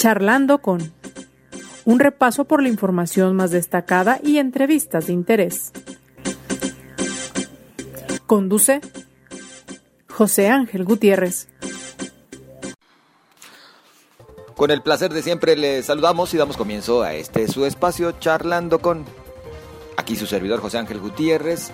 Charlando 0.00 0.62
con 0.62 0.94
un 1.84 2.00
repaso 2.00 2.46
por 2.46 2.62
la 2.62 2.70
información 2.70 3.36
más 3.36 3.50
destacada 3.50 4.18
y 4.24 4.38
entrevistas 4.38 5.08
de 5.08 5.12
interés. 5.12 5.72
Conduce 8.24 8.80
José 10.08 10.48
Ángel 10.48 10.84
Gutiérrez. 10.84 11.48
Con 14.56 14.70
el 14.70 14.80
placer 14.80 15.12
de 15.12 15.20
siempre 15.20 15.54
le 15.54 15.82
saludamos 15.82 16.32
y 16.32 16.38
damos 16.38 16.56
comienzo 16.56 17.02
a 17.02 17.12
este 17.12 17.46
su 17.46 17.66
espacio 17.66 18.12
charlando 18.12 18.78
con 18.78 19.04
aquí 19.98 20.16
su 20.16 20.24
servidor 20.24 20.60
José 20.60 20.78
Ángel 20.78 20.98
Gutiérrez, 20.98 21.72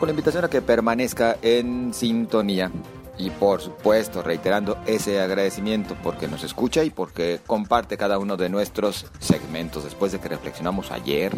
con 0.00 0.08
la 0.08 0.10
invitación 0.10 0.44
a 0.44 0.50
que 0.50 0.62
permanezca 0.62 1.36
en 1.42 1.94
sintonía 1.94 2.72
y 3.18 3.30
por 3.30 3.60
supuesto 3.60 4.22
reiterando 4.22 4.78
ese 4.86 5.20
agradecimiento 5.20 5.96
porque 6.02 6.28
nos 6.28 6.44
escucha 6.44 6.84
y 6.84 6.90
porque 6.90 7.40
comparte 7.46 7.98
cada 7.98 8.18
uno 8.18 8.36
de 8.36 8.48
nuestros 8.48 9.06
segmentos 9.18 9.84
después 9.84 10.12
de 10.12 10.20
que 10.20 10.28
reflexionamos 10.28 10.92
ayer 10.92 11.32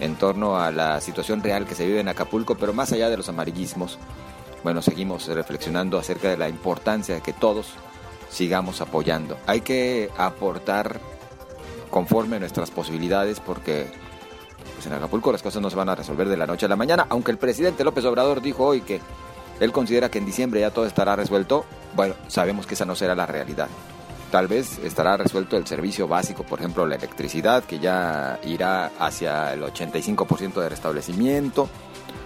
en 0.00 0.14
torno 0.16 0.56
a 0.56 0.70
la 0.70 1.00
situación 1.00 1.42
real 1.42 1.66
que 1.66 1.74
se 1.74 1.86
vive 1.86 2.00
en 2.00 2.08
Acapulco, 2.08 2.56
pero 2.56 2.72
más 2.72 2.92
allá 2.92 3.10
de 3.10 3.16
los 3.16 3.28
amarillismos, 3.28 3.98
bueno, 4.62 4.82
seguimos 4.82 5.26
reflexionando 5.26 5.98
acerca 5.98 6.28
de 6.28 6.36
la 6.36 6.48
importancia 6.48 7.14
de 7.14 7.20
que 7.20 7.32
todos 7.32 7.74
sigamos 8.30 8.80
apoyando. 8.80 9.36
Hay 9.46 9.60
que 9.60 10.10
aportar 10.16 11.00
conforme 11.90 12.40
nuestras 12.40 12.70
posibilidades 12.70 13.40
porque 13.40 13.86
pues 14.74 14.86
en 14.86 14.94
Acapulco 14.94 15.30
las 15.30 15.42
cosas 15.42 15.62
no 15.62 15.70
se 15.70 15.76
van 15.76 15.88
a 15.88 15.94
resolver 15.94 16.28
de 16.28 16.36
la 16.36 16.46
noche 16.46 16.66
a 16.66 16.68
la 16.68 16.76
mañana, 16.76 17.06
aunque 17.08 17.30
el 17.30 17.38
presidente 17.38 17.84
López 17.84 18.04
Obrador 18.04 18.40
dijo 18.40 18.64
hoy 18.64 18.80
que 18.80 19.00
él 19.64 19.72
considera 19.72 20.10
que 20.10 20.18
en 20.18 20.26
diciembre 20.26 20.60
ya 20.60 20.70
todo 20.70 20.86
estará 20.86 21.16
resuelto. 21.16 21.64
Bueno, 21.94 22.14
sabemos 22.28 22.66
que 22.66 22.74
esa 22.74 22.84
no 22.84 22.94
será 22.94 23.14
la 23.14 23.26
realidad. 23.26 23.68
Tal 24.30 24.48
vez 24.48 24.78
estará 24.78 25.16
resuelto 25.16 25.56
el 25.56 25.66
servicio 25.66 26.08
básico, 26.08 26.42
por 26.42 26.58
ejemplo, 26.58 26.86
la 26.86 26.96
electricidad, 26.96 27.64
que 27.64 27.78
ya 27.78 28.38
irá 28.44 28.90
hacia 28.98 29.52
el 29.52 29.62
85% 29.62 30.60
de 30.60 30.68
restablecimiento, 30.68 31.68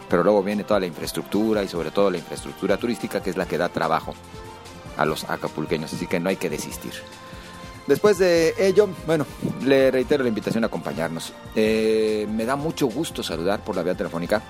pero 0.08 0.24
luego 0.24 0.42
viene 0.42 0.64
toda 0.64 0.80
la 0.80 0.86
infraestructura 0.86 1.62
y 1.62 1.68
sobre 1.68 1.90
todo 1.90 2.10
la 2.10 2.18
infraestructura 2.18 2.76
turística, 2.76 3.22
que 3.22 3.30
es 3.30 3.36
la 3.36 3.46
que 3.46 3.58
da 3.58 3.68
trabajo 3.68 4.14
a 4.96 5.04
los 5.04 5.24
acapulqueños, 5.24 5.92
así 5.92 6.06
que 6.06 6.18
no 6.18 6.30
hay 6.30 6.36
que 6.36 6.50
desistir. 6.50 6.92
Después 7.86 8.18
de 8.18 8.54
ello, 8.58 8.88
bueno, 9.06 9.26
le 9.64 9.90
reitero 9.90 10.22
la 10.22 10.28
invitación 10.28 10.64
a 10.64 10.66
acompañarnos. 10.66 11.32
Eh, 11.54 12.26
me 12.30 12.44
da 12.44 12.56
mucho 12.56 12.86
gusto 12.86 13.22
saludar 13.22 13.60
por 13.60 13.76
la 13.76 13.82
vía 13.82 13.94
telefónica 13.94 14.42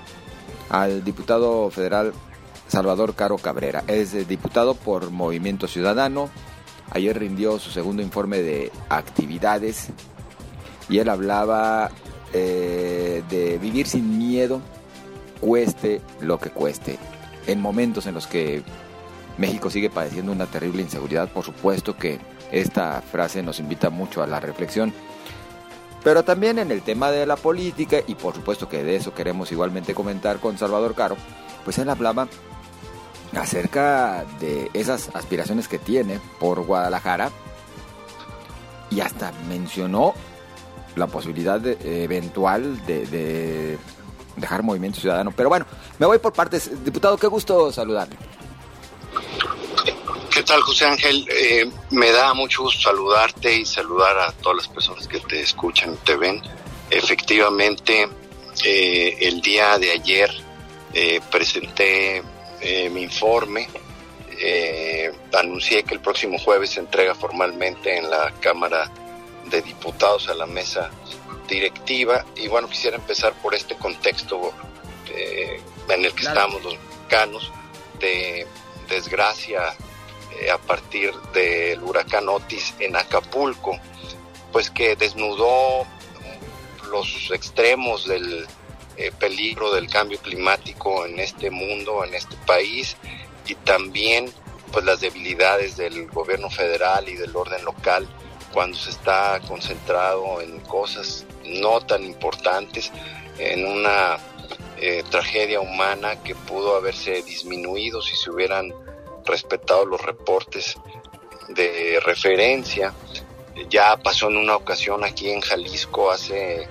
al 0.69 1.03
diputado 1.03 1.69
federal 1.69 2.13
Salvador 2.69 3.15
Caro 3.15 3.37
Cabrera. 3.37 3.83
Es 3.87 4.27
diputado 4.27 4.75
por 4.75 5.09
Movimiento 5.09 5.67
Ciudadano. 5.67 6.29
Ayer 6.91 7.17
rindió 7.19 7.59
su 7.59 7.71
segundo 7.71 8.01
informe 8.01 8.41
de 8.41 8.71
actividades 8.89 9.89
y 10.87 10.99
él 10.99 11.09
hablaba 11.09 11.91
eh, 12.31 13.23
de 13.29 13.57
vivir 13.57 13.87
sin 13.87 14.17
miedo, 14.17 14.61
cueste 15.41 16.01
lo 16.21 16.39
que 16.39 16.51
cueste. 16.51 16.97
En 17.47 17.59
momentos 17.59 18.05
en 18.05 18.13
los 18.13 18.27
que 18.27 18.63
México 19.37 19.69
sigue 19.69 19.89
padeciendo 19.89 20.31
una 20.31 20.45
terrible 20.45 20.81
inseguridad, 20.81 21.29
por 21.29 21.43
supuesto 21.43 21.97
que 21.97 22.19
esta 22.51 23.01
frase 23.01 23.41
nos 23.41 23.59
invita 23.59 23.89
mucho 23.89 24.21
a 24.21 24.27
la 24.27 24.39
reflexión. 24.39 24.93
Pero 26.03 26.23
también 26.23 26.59
en 26.59 26.71
el 26.71 26.81
tema 26.81 27.11
de 27.11 27.25
la 27.25 27.35
política, 27.35 27.97
y 28.05 28.15
por 28.15 28.33
supuesto 28.33 28.69
que 28.69 28.83
de 28.83 28.95
eso 28.95 29.13
queremos 29.13 29.51
igualmente 29.51 29.93
comentar 29.93 30.39
con 30.39 30.57
Salvador 30.57 30.95
Caro, 30.95 31.17
pues 31.65 31.77
él 31.77 31.89
hablaba 31.89 32.27
acerca 33.33 34.25
de 34.39 34.69
esas 34.73 35.09
aspiraciones 35.13 35.67
que 35.67 35.79
tiene 35.79 36.19
por 36.39 36.61
Guadalajara 36.61 37.29
y 38.89 39.01
hasta 39.01 39.31
mencionó 39.47 40.13
la 40.95 41.07
posibilidad 41.07 41.61
eventual 41.85 42.85
de, 42.85 43.77
dejar 44.35 44.63
Movimiento 44.63 44.99
Ciudadano. 44.99 45.31
Pero 45.35 45.49
bueno, 45.49 45.65
me 45.97 46.05
voy 46.05 46.17
por 46.17 46.33
partes. 46.33 46.83
Diputado, 46.83 47.17
qué 47.17 47.27
gusto 47.27 47.71
saludarle. 47.71 48.15
¿Qué 50.33 50.43
tal, 50.43 50.61
José 50.61 50.85
Ángel? 50.85 51.27
Eh, 51.29 51.69
me 51.91 52.11
da 52.11 52.33
mucho 52.33 52.63
gusto 52.63 52.81
saludarte 52.81 53.53
y 53.53 53.65
saludar 53.65 54.17
a 54.19 54.31
todas 54.31 54.57
las 54.57 54.67
personas 54.67 55.07
que 55.07 55.19
te 55.19 55.41
escuchan 55.41 55.93
y 55.93 55.97
te 55.97 56.15
ven. 56.15 56.41
Efectivamente, 56.89 58.07
eh, 58.63 59.17
el 59.19 59.41
día 59.41 59.77
de 59.77 59.91
ayer 59.91 60.29
eh, 60.93 61.19
presenté 61.29 62.23
eh, 62.61 62.89
mi 62.89 63.03
informe. 63.03 63.67
Eh, 64.41 65.11
anuncié 65.33 65.83
que 65.83 65.93
el 65.93 65.99
próximo 65.99 66.39
jueves 66.39 66.71
se 66.71 66.79
entrega 66.79 67.13
formalmente 67.13 67.97
en 67.97 68.09
la 68.09 68.33
Cámara 68.39 68.89
de 69.49 69.61
Diputados 69.61 70.29
a 70.29 70.33
la 70.33 70.45
mesa 70.45 70.89
directiva. 71.47 72.25
Y 72.35 72.47
bueno, 72.47 72.69
quisiera 72.69 72.97
empezar 72.97 73.33
por 73.41 73.53
este 73.53 73.75
contexto 73.75 74.53
eh, 75.09 75.61
en 75.89 76.05
el 76.05 76.13
que 76.13 76.23
estamos 76.23 76.63
los 76.63 76.77
mexicanos 76.77 77.51
de 77.99 78.47
desgracia 78.87 79.75
a 80.53 80.57
partir 80.57 81.13
del 81.33 81.83
huracán 81.83 82.29
Otis 82.29 82.73
en 82.79 82.95
Acapulco, 82.95 83.77
pues 84.53 84.69
que 84.69 84.95
desnudó 84.95 85.85
los 86.89 87.29
extremos 87.31 88.07
del 88.07 88.47
eh, 88.99 89.13
peligro 89.17 89.73
del 89.73 89.87
cambio 89.89 90.19
climático 90.19 91.05
en 91.05 91.19
este 91.19 91.49
mundo, 91.49 92.03
en 92.03 92.13
este 92.13 92.35
país 92.45 92.97
y 93.47 93.55
también 93.55 94.29
pues 94.73 94.83
las 94.83 94.99
debilidades 94.99 95.77
del 95.77 96.07
gobierno 96.07 96.49
federal 96.49 97.07
y 97.07 97.15
del 97.15 97.33
orden 97.33 97.63
local 97.63 98.07
cuando 98.51 98.77
se 98.77 98.89
está 98.89 99.39
concentrado 99.47 100.41
en 100.41 100.59
cosas 100.59 101.25
no 101.45 101.79
tan 101.79 102.03
importantes, 102.03 102.91
en 103.37 103.65
una 103.65 104.17
eh, 104.77 105.03
tragedia 105.09 105.61
humana 105.61 106.21
que 106.21 106.35
pudo 106.35 106.75
haberse 106.75 107.21
disminuido 107.23 108.01
si 108.01 108.17
se 108.17 108.29
hubieran 108.29 108.73
respetado 109.25 109.85
los 109.85 110.01
reportes 110.01 110.75
de 111.47 112.01
referencia. 112.03 112.93
Ya 113.69 113.95
pasó 113.95 114.27
en 114.27 114.35
una 114.35 114.57
ocasión 114.57 115.05
aquí 115.05 115.29
en 115.29 115.39
Jalisco 115.39 116.11
hace 116.11 116.67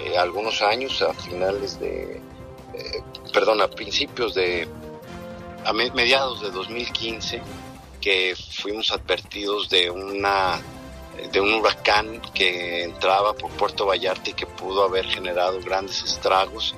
eh, 0.00 0.16
algunos 0.16 0.62
años, 0.62 1.02
a 1.02 1.12
finales 1.14 1.78
de, 1.78 2.20
eh, 2.74 3.02
perdón, 3.32 3.60
a 3.60 3.68
principios 3.68 4.34
de, 4.34 4.68
a 5.64 5.72
mediados 5.72 6.40
de 6.42 6.50
2015, 6.50 7.42
que 8.00 8.34
fuimos 8.36 8.90
advertidos 8.90 9.68
de 9.70 9.90
una 9.90 10.60
de 11.30 11.40
un 11.40 11.54
huracán 11.54 12.20
que 12.34 12.84
entraba 12.84 13.34
por 13.34 13.50
Puerto 13.52 13.86
Vallarta 13.86 14.30
y 14.30 14.32
que 14.32 14.46
pudo 14.46 14.84
haber 14.84 15.06
generado 15.06 15.60
grandes 15.60 16.02
estragos, 16.02 16.74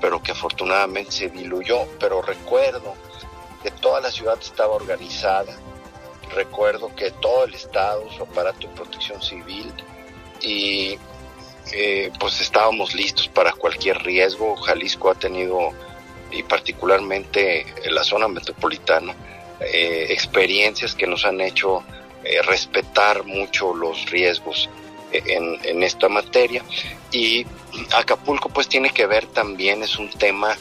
pero 0.00 0.22
que 0.22 0.32
afortunadamente 0.32 1.12
se 1.12 1.28
diluyó. 1.30 1.86
Pero 1.98 2.20
recuerdo 2.20 2.94
que 3.62 3.70
toda 3.70 4.00
la 4.00 4.10
ciudad 4.10 4.38
estaba 4.40 4.74
organizada, 4.74 5.56
recuerdo 6.34 6.94
que 6.94 7.10
todo 7.12 7.44
el 7.44 7.54
Estado, 7.54 8.04
su 8.12 8.22
aparato 8.22 8.66
de 8.66 8.74
protección 8.74 9.22
civil 9.22 9.72
y 10.40 10.98
pues 12.18 12.40
estábamos 12.40 12.94
listos 12.94 13.28
para 13.28 13.52
cualquier 13.52 14.02
riesgo. 14.02 14.56
Jalisco 14.56 15.10
ha 15.10 15.14
tenido, 15.14 15.70
y 16.30 16.42
particularmente 16.42 17.66
en 17.84 17.94
la 17.94 18.04
zona 18.04 18.28
metropolitana, 18.28 19.14
eh, 19.60 20.06
experiencias 20.10 20.94
que 20.94 21.08
nos 21.08 21.24
han 21.24 21.40
hecho 21.40 21.82
eh, 22.22 22.40
respetar 22.42 23.24
mucho 23.24 23.74
los 23.74 24.08
riesgos 24.08 24.70
eh, 25.10 25.22
en, 25.26 25.58
en, 25.64 25.82
esta 25.82 26.08
materia. 26.08 26.64
Y 27.10 27.44
Acapulco 27.92 28.48
pues 28.50 28.68
tiene 28.68 28.90
que 28.90 29.06
ver 29.06 29.26
también, 29.26 29.82
es 29.82 29.98
un 29.98 30.10
tema 30.10 30.56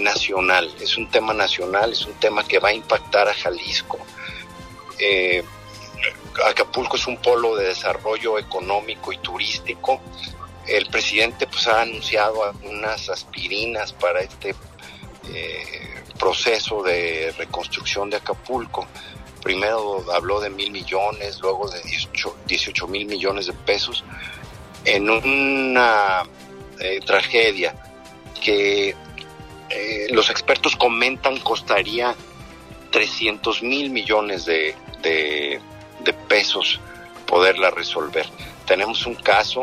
nacional, 0.00 0.74
es 0.80 0.96
un 0.96 1.10
tema 1.10 1.34
nacional, 1.34 1.92
es 1.92 2.06
un 2.06 2.14
tema 2.14 2.42
que 2.46 2.58
va 2.58 2.70
a 2.70 2.72
impactar 2.72 3.28
a 3.28 3.34
Jalisco. 3.34 3.98
Acapulco 6.42 6.96
es 6.96 7.06
un 7.06 7.16
polo 7.18 7.56
de 7.56 7.68
desarrollo 7.68 8.38
económico 8.38 9.12
y 9.12 9.18
turístico. 9.18 10.00
El 10.66 10.86
presidente 10.86 11.46
pues 11.46 11.66
ha 11.66 11.82
anunciado 11.82 12.44
algunas 12.44 13.08
aspirinas 13.08 13.92
para 13.92 14.20
este 14.20 14.54
eh, 15.28 16.02
proceso 16.18 16.82
de 16.82 17.34
reconstrucción 17.36 18.10
de 18.10 18.16
Acapulco. 18.16 18.86
Primero 19.42 20.04
habló 20.12 20.40
de 20.40 20.48
mil 20.48 20.70
millones, 20.70 21.38
luego 21.40 21.68
de 21.68 21.80
18, 22.46 22.86
mil 22.88 23.06
millones 23.06 23.46
de 23.46 23.52
pesos 23.52 24.04
en 24.84 25.10
una 25.10 26.22
eh, 26.80 27.00
tragedia 27.04 27.74
que 28.42 28.94
eh, 29.70 30.06
los 30.10 30.30
expertos 30.30 30.76
comentan 30.76 31.38
costaría 31.40 32.14
300 32.90 33.62
mil 33.62 33.90
millones 33.90 34.44
de, 34.44 34.74
de 35.02 35.60
pesos 36.12 36.80
poderla 37.26 37.70
resolver. 37.70 38.26
Tenemos 38.66 39.06
un 39.06 39.14
caso, 39.14 39.62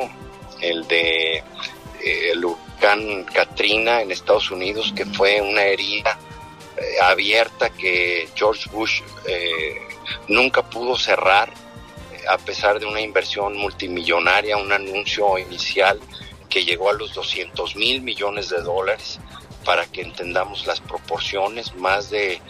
el 0.61 0.87
de 0.87 1.37
eh, 1.37 2.31
el 2.31 2.43
huracán 2.43 3.25
Katrina 3.25 4.01
en 4.01 4.11
Estados 4.11 4.51
Unidos, 4.51 4.93
que 4.95 5.05
fue 5.05 5.41
una 5.41 5.63
herida 5.63 6.17
eh, 6.77 7.01
abierta 7.01 7.69
que 7.69 8.27
George 8.35 8.69
Bush 8.71 9.01
eh, 9.25 9.75
nunca 10.27 10.63
pudo 10.63 10.97
cerrar 10.97 11.53
a 12.27 12.37
pesar 12.37 12.79
de 12.79 12.85
una 12.85 13.01
inversión 13.01 13.57
multimillonaria, 13.57 14.57
un 14.57 14.71
anuncio 14.71 15.37
inicial 15.37 15.99
que 16.49 16.65
llegó 16.65 16.89
a 16.89 16.93
los 16.93 17.13
200 17.13 17.75
mil 17.75 18.01
millones 18.01 18.49
de 18.49 18.61
dólares, 18.61 19.19
para 19.63 19.85
que 19.85 20.01
entendamos 20.01 20.65
las 20.65 20.81
proporciones, 20.81 21.73
más 21.75 22.09
de 22.09 22.41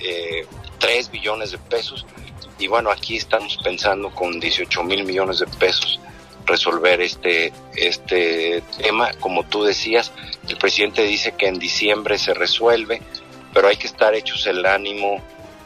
eh, 0.00 0.46
3 0.78 1.10
billones 1.10 1.52
de 1.52 1.58
pesos. 1.58 2.06
Y 2.60 2.68
bueno, 2.68 2.90
aquí 2.90 3.16
estamos 3.16 3.58
pensando 3.64 4.10
con 4.10 4.38
18 4.38 4.84
mil 4.84 5.04
millones 5.04 5.38
de 5.38 5.46
pesos 5.46 5.98
resolver 6.44 7.00
este, 7.00 7.52
este 7.74 8.62
tema. 8.76 9.12
Como 9.18 9.44
tú 9.44 9.64
decías, 9.64 10.12
el 10.46 10.58
presidente 10.58 11.02
dice 11.02 11.32
que 11.32 11.46
en 11.46 11.58
diciembre 11.58 12.18
se 12.18 12.34
resuelve, 12.34 13.00
pero 13.54 13.68
hay 13.68 13.76
que 13.76 13.86
estar 13.86 14.14
hechos 14.14 14.46
el 14.46 14.66
ánimo 14.66 15.22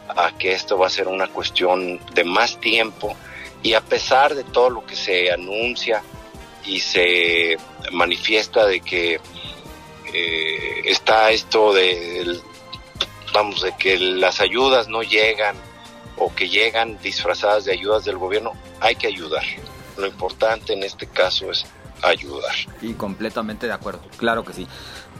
a 0.07 0.37
que 0.37 0.53
esto 0.53 0.77
va 0.77 0.87
a 0.87 0.89
ser 0.89 1.09
una 1.09 1.27
cuestión 1.27 1.99
de 2.13 2.23
más 2.23 2.61
tiempo 2.61 3.13
y 3.61 3.73
a 3.73 3.81
pesar 3.81 4.33
de 4.33 4.45
todo 4.45 4.69
lo 4.69 4.85
que 4.85 4.95
se 4.95 5.31
anuncia 5.31 6.01
y 6.65 6.79
se 6.79 7.57
manifiesta 7.91 8.65
de 8.65 8.79
que 8.79 9.19
eh, 10.13 10.81
está 10.85 11.31
esto 11.31 11.73
de 11.73 12.39
vamos 13.33 13.61
de 13.61 13.75
que 13.77 13.97
las 13.97 14.39
ayudas 14.39 14.87
no 14.87 15.03
llegan 15.03 15.57
o 16.17 16.33
que 16.33 16.49
llegan 16.49 16.97
disfrazadas 17.01 17.65
de 17.65 17.73
ayudas 17.73 18.05
del 18.05 18.17
gobierno 18.17 18.53
hay 18.79 18.95
que 18.95 19.07
ayudar. 19.07 19.43
Lo 19.97 20.07
importante 20.07 20.73
en 20.73 20.83
este 20.83 21.07
caso 21.07 21.51
es 21.51 21.65
ayudar. 22.01 22.55
Y 22.81 22.93
completamente 22.93 23.67
de 23.67 23.73
acuerdo 23.73 24.01
claro 24.17 24.43
que 24.43 24.53
sí. 24.53 24.67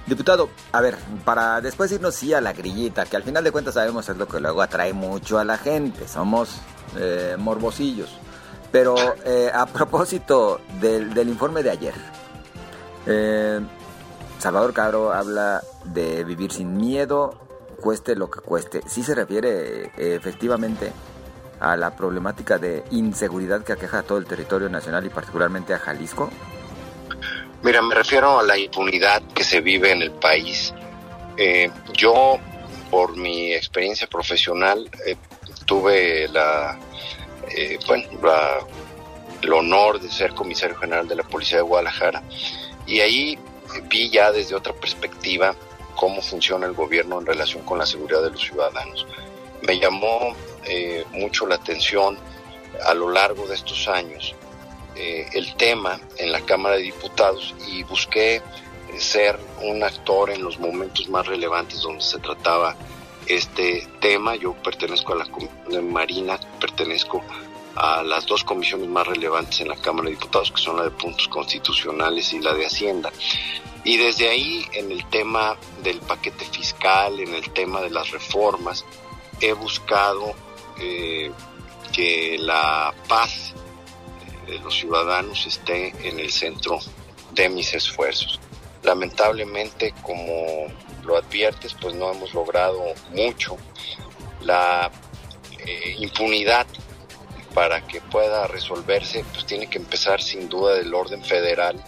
Diputado, 0.08 0.50
a 0.72 0.82
ver, 0.82 0.98
para 1.24 1.62
después 1.62 1.92
irnos 1.92 2.14
sí 2.14 2.32
a 2.32 2.40
la 2.40 2.54
grillita, 2.54 3.06
que 3.06 3.16
al 3.16 3.24
final 3.24 3.44
de 3.44 3.52
cuentas 3.52 3.74
sabemos 3.74 4.08
es 4.08 4.16
lo 4.18 4.28
que 4.28 4.40
luego 4.40 4.62
atrae 4.62 4.94
mucho 4.94 5.40
a 5.40 5.44
la 5.44 5.58
gente, 5.58 6.08
somos 6.08 6.58
eh, 6.96 7.36
morbosillos. 7.40 8.10
Pero 8.72 8.96
eh, 9.26 9.50
a 9.52 9.66
propósito 9.74 10.62
del, 10.80 11.28
informe 11.28 11.64
de 11.64 11.72
ayer, 11.72 11.96
eh, 13.08 13.60
Salvador 14.38 14.74
Cabro 14.74 15.12
habla 15.12 15.64
de 15.86 16.24
vivir 16.24 16.52
sin 16.52 16.78
miedo, 16.78 17.45
cueste 17.86 18.16
lo 18.16 18.32
que 18.32 18.40
cueste. 18.40 18.82
Sí 18.88 19.04
se 19.04 19.14
refiere 19.14 19.92
efectivamente 19.96 20.92
a 21.60 21.78
la 21.78 21.96
problemática 21.96 22.58
de 22.58 22.84
inseguridad 22.90 23.64
que 23.64 23.74
aqueja 23.74 24.00
a 24.00 24.02
todo 24.02 24.18
el 24.18 24.26
territorio 24.26 24.70
nacional 24.70 25.06
y 25.06 25.10
particularmente 25.10 25.72
a 25.76 25.78
Jalisco. 25.78 26.32
Mira, 27.62 27.84
me 27.84 27.94
refiero 27.94 28.40
a 28.40 28.44
la 28.44 28.58
impunidad 28.58 29.22
que 29.36 29.44
se 29.44 29.62
vive 29.62 29.92
en 29.92 30.02
el 30.02 30.10
país. 30.14 30.74
Eh, 31.38 31.70
yo, 31.94 32.40
por 32.90 33.16
mi 33.16 33.54
experiencia 33.54 34.08
profesional, 34.08 34.90
eh, 35.06 35.16
tuve 35.68 36.28
la, 36.30 36.80
eh, 37.56 37.78
bueno, 37.86 38.08
el 39.44 39.54
honor 39.54 40.02
de 40.02 40.10
ser 40.10 40.34
comisario 40.34 40.76
general 40.76 41.08
de 41.08 41.18
la 41.18 41.24
Policía 41.24 41.58
de 41.58 41.64
Guadalajara 41.64 42.24
y 42.88 43.02
ahí 43.02 43.38
vi 43.90 44.10
ya 44.10 44.32
desde 44.32 44.56
otra 44.56 44.74
perspectiva 44.74 45.56
cómo 45.96 46.22
funciona 46.22 46.66
el 46.66 46.74
gobierno 46.74 47.20
en 47.20 47.26
relación 47.26 47.64
con 47.64 47.80
la 47.80 47.86
seguridad 47.86 48.22
de 48.22 48.32
los 48.32 48.42
ciudadanos. 48.42 49.08
Me 49.62 49.80
llamó 49.80 50.36
mucho 51.12 51.46
la 51.48 51.56
atención 51.56 52.18
a 52.86 52.94
lo 52.94 53.10
largo 53.10 53.48
de 53.48 53.56
estos 53.56 53.88
años 53.88 54.36
eh, 54.96 55.28
el 55.34 55.56
tema 55.56 56.00
en 56.18 56.32
la 56.32 56.40
Cámara 56.40 56.78
de 56.78 56.84
Diputados 56.84 57.54
y 57.68 57.84
busqué 57.84 58.36
eh, 58.36 58.42
ser 58.98 59.38
un 59.62 59.84
actor 59.84 60.30
en 60.30 60.42
los 60.42 60.58
momentos 60.58 61.10
más 61.10 61.28
relevantes 61.28 61.82
donde 61.82 62.02
se 62.02 62.18
trataba 62.20 62.78
este 63.28 63.86
tema. 64.00 64.38
Yo 64.38 64.54
pertenezco 64.54 65.14
a 65.14 65.18
la 65.18 65.82
Marina, 65.82 66.40
pertenezco 66.62 67.22
a 67.76 68.04
las 68.04 68.26
dos 68.26 68.44
comisiones 68.44 68.88
más 68.88 69.06
relevantes 69.08 69.60
en 69.60 69.68
la 69.68 69.76
Cámara 69.76 70.06
de 70.06 70.16
Diputados, 70.16 70.52
que 70.52 70.62
son 70.62 70.78
la 70.78 70.84
de 70.84 70.92
puntos 70.92 71.28
constitucionales 71.28 72.32
y 72.34 72.40
la 72.40 72.54
de 72.54 72.66
Hacienda. 72.66 73.12
Y 73.84 73.98
desde 73.98 74.30
ahí, 74.30 74.66
en 74.74 74.92
el 74.92 75.06
tema 75.10 75.58
del 75.84 76.00
paquete 76.00 76.46
fiscal, 76.46 77.20
en 77.20 77.34
el 77.34 77.52
tema 77.52 77.82
de 77.82 77.90
las 77.90 78.10
reformas, 78.12 78.84
he 79.42 79.54
buscado 79.54 80.34
eh, 80.80 81.32
que 81.94 82.38
la 82.40 82.94
paz 83.08 83.54
de 84.48 84.60
los 84.60 84.76
ciudadanos 84.76 85.46
esté 85.46 85.94
en 86.08 86.20
el 86.20 86.32
centro 86.32 86.80
de 87.32 87.50
mis 87.50 87.74
esfuerzos. 87.74 88.40
Lamentablemente, 88.84 89.94
como 90.02 90.68
lo 91.04 91.18
adviertes, 91.18 91.76
pues 91.80 91.94
no 91.96 92.12
hemos 92.12 92.34
logrado 92.34 92.82
mucho. 93.12 93.58
La 94.42 94.92
eh, 95.66 95.96
impunidad 96.00 96.66
para 97.56 97.80
que 97.88 98.02
pueda 98.02 98.48
resolverse, 98.48 99.24
pues 99.32 99.46
tiene 99.46 99.68
que 99.68 99.78
empezar 99.78 100.22
sin 100.22 100.50
duda 100.50 100.74
del 100.74 100.94
orden 100.94 101.24
federal 101.24 101.82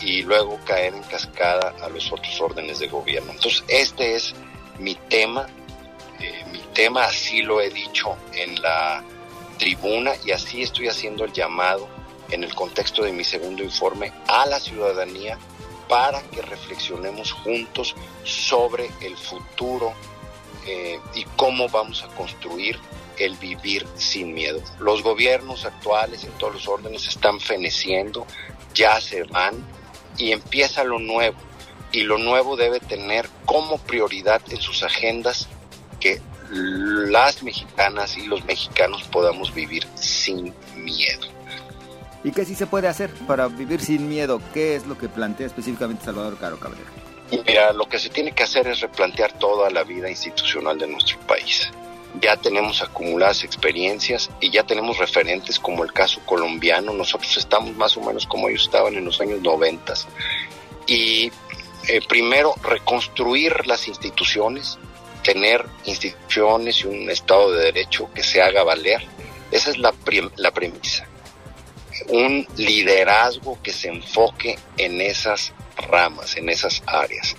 y 0.00 0.22
luego 0.22 0.60
caer 0.64 0.94
en 0.94 1.02
cascada 1.02 1.74
a 1.82 1.88
los 1.88 2.12
otros 2.12 2.40
órdenes 2.40 2.78
de 2.78 2.86
gobierno. 2.86 3.32
Entonces, 3.32 3.64
este 3.66 4.14
es 4.14 4.32
mi 4.78 4.94
tema, 4.94 5.48
eh, 6.20 6.44
mi 6.52 6.60
tema 6.72 7.04
así 7.04 7.42
lo 7.42 7.60
he 7.60 7.68
dicho 7.70 8.16
en 8.32 8.62
la 8.62 9.02
tribuna 9.58 10.12
y 10.24 10.30
así 10.30 10.62
estoy 10.62 10.86
haciendo 10.86 11.24
el 11.24 11.32
llamado 11.32 11.88
en 12.30 12.44
el 12.44 12.54
contexto 12.54 13.02
de 13.02 13.12
mi 13.12 13.24
segundo 13.24 13.64
informe 13.64 14.12
a 14.28 14.46
la 14.46 14.60
ciudadanía 14.60 15.36
para 15.88 16.22
que 16.22 16.42
reflexionemos 16.42 17.32
juntos 17.32 17.96
sobre 18.22 18.88
el 19.00 19.16
futuro 19.16 19.94
eh, 20.66 21.00
y 21.14 21.24
cómo 21.36 21.68
vamos 21.68 22.02
a 22.02 22.08
construir 22.08 22.78
el 23.18 23.36
vivir 23.36 23.86
sin 23.96 24.34
miedo. 24.34 24.60
Los 24.78 25.02
gobiernos 25.02 25.64
actuales 25.64 26.24
en 26.24 26.32
todos 26.32 26.54
los 26.54 26.68
órdenes 26.68 27.06
están 27.08 27.40
feneciendo, 27.40 28.26
ya 28.74 29.00
se 29.00 29.22
van 29.24 29.54
y 30.18 30.32
empieza 30.32 30.84
lo 30.84 30.98
nuevo. 30.98 31.36
Y 31.92 32.02
lo 32.02 32.18
nuevo 32.18 32.56
debe 32.56 32.80
tener 32.80 33.28
como 33.44 33.78
prioridad 33.78 34.42
en 34.50 34.60
sus 34.60 34.82
agendas 34.82 35.48
que 36.00 36.20
las 36.50 37.42
mexicanas 37.42 38.16
y 38.16 38.26
los 38.26 38.44
mexicanos 38.44 39.02
podamos 39.04 39.54
vivir 39.54 39.86
sin 39.94 40.52
miedo. 40.76 41.26
¿Y 42.24 42.32
qué 42.32 42.44
sí 42.44 42.54
se 42.54 42.66
puede 42.66 42.88
hacer 42.88 43.10
para 43.26 43.46
vivir 43.46 43.80
sin 43.80 44.08
miedo? 44.08 44.40
¿Qué 44.52 44.76
es 44.76 44.86
lo 44.86 44.98
que 44.98 45.08
plantea 45.08 45.46
específicamente 45.46 46.04
Salvador 46.04 46.36
Caro 46.38 46.58
Cabrera? 46.58 47.05
Mira, 47.30 47.72
lo 47.72 47.88
que 47.88 47.98
se 47.98 48.08
tiene 48.08 48.32
que 48.32 48.44
hacer 48.44 48.68
es 48.68 48.80
replantear 48.80 49.32
toda 49.38 49.68
la 49.70 49.82
vida 49.82 50.08
institucional 50.08 50.78
de 50.78 50.86
nuestro 50.86 51.18
país. 51.20 51.70
Ya 52.20 52.36
tenemos 52.36 52.82
acumuladas 52.82 53.42
experiencias 53.42 54.30
y 54.40 54.50
ya 54.50 54.62
tenemos 54.62 54.98
referentes 54.98 55.58
como 55.58 55.84
el 55.84 55.92
caso 55.92 56.20
colombiano. 56.24 56.92
Nosotros 56.92 57.36
estamos 57.36 57.74
más 57.76 57.96
o 57.96 58.00
menos 58.00 58.26
como 58.26 58.48
ellos 58.48 58.62
estaban 58.62 58.94
en 58.94 59.04
los 59.04 59.20
años 59.20 59.40
90. 59.42 59.92
Y 60.86 61.32
eh, 61.88 62.00
primero, 62.08 62.54
reconstruir 62.62 63.66
las 63.66 63.88
instituciones, 63.88 64.78
tener 65.22 65.66
instituciones 65.84 66.80
y 66.80 66.86
un 66.86 67.10
Estado 67.10 67.52
de 67.52 67.64
Derecho 67.64 68.08
que 68.14 68.22
se 68.22 68.40
haga 68.40 68.62
valer. 68.62 69.04
Esa 69.50 69.70
es 69.70 69.78
la, 69.78 69.92
la 70.36 70.52
premisa. 70.52 71.06
Un 72.08 72.46
liderazgo 72.56 73.58
que 73.62 73.72
se 73.72 73.88
enfoque 73.88 74.58
en 74.78 75.00
esas 75.00 75.52
ramas, 75.76 76.36
en 76.36 76.48
esas 76.48 76.82
áreas. 76.86 77.36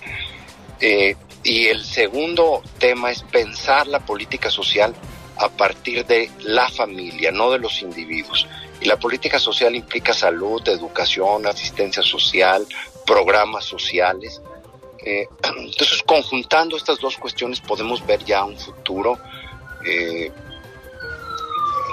Eh, 0.80 1.16
y 1.42 1.66
el 1.66 1.84
segundo 1.84 2.62
tema 2.78 3.10
es 3.10 3.22
pensar 3.22 3.86
la 3.86 4.00
política 4.00 4.50
social 4.50 4.94
a 5.36 5.48
partir 5.48 6.04
de 6.04 6.30
la 6.40 6.68
familia, 6.68 7.30
no 7.30 7.50
de 7.50 7.58
los 7.58 7.82
individuos. 7.82 8.46
Y 8.80 8.86
la 8.86 8.96
política 8.96 9.38
social 9.38 9.74
implica 9.74 10.12
salud, 10.12 10.66
educación, 10.68 11.46
asistencia 11.46 12.02
social, 12.02 12.66
programas 13.04 13.64
sociales, 13.64 14.40
eh, 15.04 15.28
entonces, 15.58 16.02
conjuntando 16.04 16.76
estas 16.76 16.98
dos 16.98 17.16
cuestiones 17.16 17.60
podemos 17.60 18.04
ver 18.06 18.24
ya 18.24 18.44
un 18.44 18.58
futuro, 18.58 19.18
eh, 19.84 20.30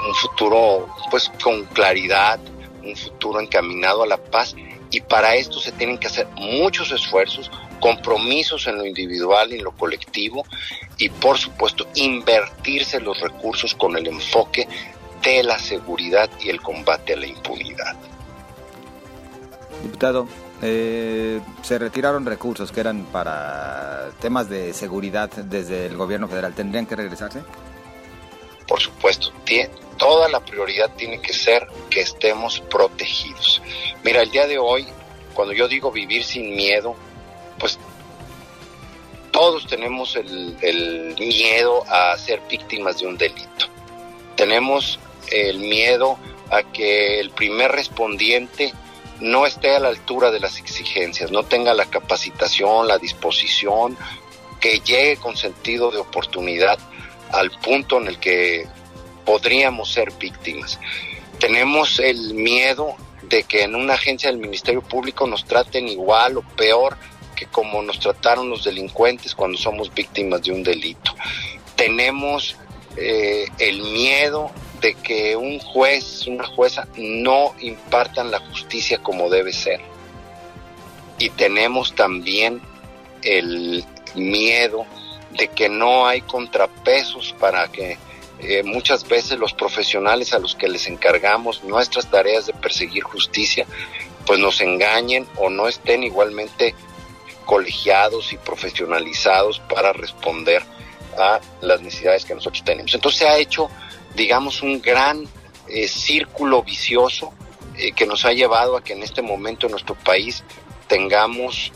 un 0.08 0.16
futuro 0.16 0.90
pues 1.10 1.32
con 1.42 1.66
claridad, 1.66 2.40
un 2.84 2.96
futuro 2.96 3.40
encaminado 3.40 4.04
a 4.04 4.08
la 4.08 4.18
paz 4.18 4.56
y 4.92 5.02
para 5.02 5.36
esto 5.36 5.60
se 5.60 5.72
tienen 5.72 5.98
que 5.98 6.08
hacer 6.08 6.28
muchos 6.36 6.92
esfuerzos, 6.92 7.52
compromisos 7.80 8.68
en 8.68 8.78
lo 8.78 8.86
individual 8.86 9.52
y 9.52 9.58
en 9.58 9.64
lo 9.64 9.72
colectivo 9.72 10.46
y 10.98 11.10
por 11.10 11.38
supuesto 11.38 11.88
invertirse 11.96 13.00
los 13.00 13.20
recursos 13.20 13.76
con 13.76 13.98
el 13.98 14.08
enfoque 14.08 14.68
de 15.24 15.44
la 15.44 15.58
seguridad 15.60 16.30
y 16.40 16.50
el 16.50 16.62
combate 16.62 17.14
a 17.14 17.18
la 17.18 17.28
impunidad. 17.28 17.96
Diputado, 19.84 20.28
eh, 20.62 21.42
se 21.62 21.78
retiraron 21.78 22.26
recursos 22.26 22.72
que 22.72 22.80
eran 22.80 23.06
para 23.06 24.10
temas 24.20 24.50
de 24.50 24.74
seguridad 24.74 25.30
desde 25.30 25.88
el 25.88 25.98
gobierno 25.98 26.28
federal. 26.28 26.54
¿Tendrían 26.54 26.86
que 26.86 26.96
regresarse? 26.96 27.42
Por 28.68 28.82
supuesto, 28.82 29.32
toda 29.98 30.28
la 30.30 30.40
prioridad 30.40 30.92
tiene 30.96 31.22
que 31.22 31.34
ser 31.34 31.68
que 31.90 32.02
estemos 32.02 32.60
protegidos. 32.60 33.62
Mira, 34.04 34.22
el 34.22 34.32
día 34.32 34.48
de 34.48 34.58
hoy, 34.58 34.88
cuando 35.34 35.54
yo 35.54 35.68
digo 35.68 35.92
vivir 35.92 36.24
sin 36.24 36.56
miedo, 36.56 36.96
pues 37.60 37.80
todos 39.32 39.68
tenemos 39.68 40.16
el, 40.16 41.16
miedo 41.20 41.84
a 41.90 42.18
ser 42.18 42.42
víctimas 42.50 43.00
de 43.00 43.08
un 43.08 43.18
delito. 43.18 43.68
Tenemos 44.36 45.00
el 45.32 45.60
miedo 45.60 46.18
a 46.50 46.64
que 46.64 47.20
el 47.20 47.32
primer 47.32 47.72
respondiente 47.72 48.74
no 49.20 49.46
esté 49.46 49.76
a 49.76 49.80
la 49.80 49.90
altura 49.90 50.32
de 50.32 50.40
las 50.40 50.58
exigencias, 50.58 51.32
no 51.32 51.44
tenga 51.44 51.74
la 51.74 51.86
capacitación, 51.86 52.88
la 52.88 52.98
disposición, 52.98 53.98
que 54.60 54.80
llegue 54.80 55.18
con 55.18 55.38
sentido 55.38 55.92
de 55.92 55.98
oportunidad 55.98 56.78
al 57.36 57.52
punto 57.52 58.00
en 58.00 58.08
el 58.08 58.20
que 58.20 58.66
podríamos 59.26 59.92
ser 59.92 60.12
víctimas. 60.14 60.80
Tenemos 61.40 62.00
el 62.00 62.34
miedo 62.34 62.96
de 63.24 63.44
que 63.44 63.64
en 63.64 63.76
una 63.76 63.96
agencia 63.96 64.30
del 64.30 64.40
Ministerio 64.40 64.82
Público 64.82 65.28
nos 65.28 65.46
traten 65.46 65.88
igual 65.88 66.38
o 66.38 66.42
peor 66.42 66.98
que 67.36 67.48
como 67.48 67.82
nos 67.82 68.00
trataron 68.00 68.50
los 68.50 68.64
delincuentes 68.64 69.36
cuando 69.36 69.58
somos 69.58 69.94
víctimas 69.94 70.42
de 70.44 70.52
un 70.52 70.64
delito. 70.64 71.14
Tenemos 71.76 72.56
eh, 72.96 73.48
el 73.60 73.82
miedo 73.82 74.52
de 74.82 74.94
que 74.94 75.36
un 75.36 75.60
juez, 75.60 76.28
una 76.28 76.46
jueza 76.46 76.88
no 76.96 77.54
impartan 77.60 78.32
la 78.32 78.40
justicia 78.40 79.00
como 79.00 79.30
debe 79.30 79.52
ser. 79.52 79.82
Y 81.20 81.30
tenemos 81.32 81.94
también 81.96 82.62
el 83.24 83.84
miedo 84.16 84.86
de 85.38 85.48
que 85.50 85.70
no 85.70 86.08
hay 86.08 86.22
contrapesos 86.22 87.36
para 87.40 87.68
que 87.72 87.98
eh, 88.40 88.64
muchas 88.64 89.08
veces 89.08 89.40
los 89.40 89.54
profesionales 89.54 90.34
a 90.34 90.40
los 90.40 90.56
que 90.56 90.68
les 90.68 90.88
encargamos 90.88 91.64
nuestras 91.64 92.10
tareas 92.10 92.46
de 92.46 92.54
perseguir 92.54 93.04
justicia, 93.04 93.66
pues 94.26 94.40
nos 94.40 94.62
engañen 94.62 95.28
o 95.38 95.50
no 95.50 95.68
estén 95.68 96.04
igualmente 96.04 96.76
colegiados 97.46 98.34
y 98.34 98.38
profesionalizados 98.38 99.60
para 99.60 99.94
responder 99.94 100.64
a 101.18 101.40
las 101.62 101.82
necesidades 101.82 102.26
que 102.26 102.36
nosotros 102.36 102.64
tenemos. 102.64 102.94
Entonces 102.94 103.20
se 103.20 103.28
ha 103.28 103.38
hecho, 103.38 103.70
digamos, 104.16 104.62
un 104.62 104.82
gran 104.82 105.26
eh, 105.68 105.88
círculo 105.88 106.64
vicioso 106.64 107.34
eh, 107.78 107.94
que 107.94 108.06
nos 108.06 108.26
ha 108.26 108.34
llevado 108.34 108.76
a 108.76 108.84
que 108.84 108.94
en 108.94 109.04
este 109.04 109.22
momento 109.22 109.68
en 109.68 109.72
nuestro 109.72 109.96
país 109.96 110.44
tengamos 110.88 111.72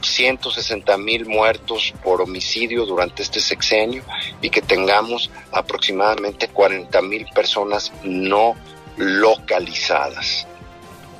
160 0.00 0.96
mil 0.98 1.26
muertos 1.26 1.92
por 2.02 2.22
homicidio 2.22 2.86
durante 2.86 3.22
este 3.22 3.40
sexenio 3.40 4.02
y 4.40 4.50
que 4.50 4.62
tengamos 4.62 5.30
aproximadamente 5.52 6.48
40 6.48 7.02
mil 7.02 7.26
personas 7.34 7.92
no 8.02 8.54
localizadas, 8.96 10.46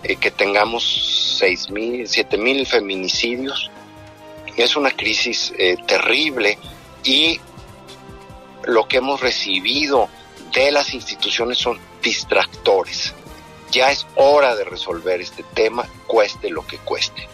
eh, 0.03 0.17
que 0.17 0.31
tengamos 0.31 1.37
6 1.39 1.71
mil, 1.71 2.09
7 2.09 2.37
mil 2.39 2.67
feminicidios. 2.67 3.71
Es 4.57 4.77
una 4.77 4.91
crisis 4.91 5.53
eh, 5.59 5.77
terrible 5.87 6.59
y 7.05 7.41
lo 8.65 8.89
que 8.89 8.99
hemos 8.99 9.21
recibido 9.21 10.09
de 10.53 10.71
las 10.71 10.95
instituciones 10.95 11.59
son 11.59 11.79
distractores. 12.03 13.13
Ya 13.71 13.91
es 13.91 14.07
hora 14.15 14.55
de 14.57 14.65
resolver 14.65 15.21
este 15.21 15.43
tema, 15.43 15.87
cueste 16.07 16.51
lo 16.51 16.67
que 16.67 16.79
cueste. 16.79 17.29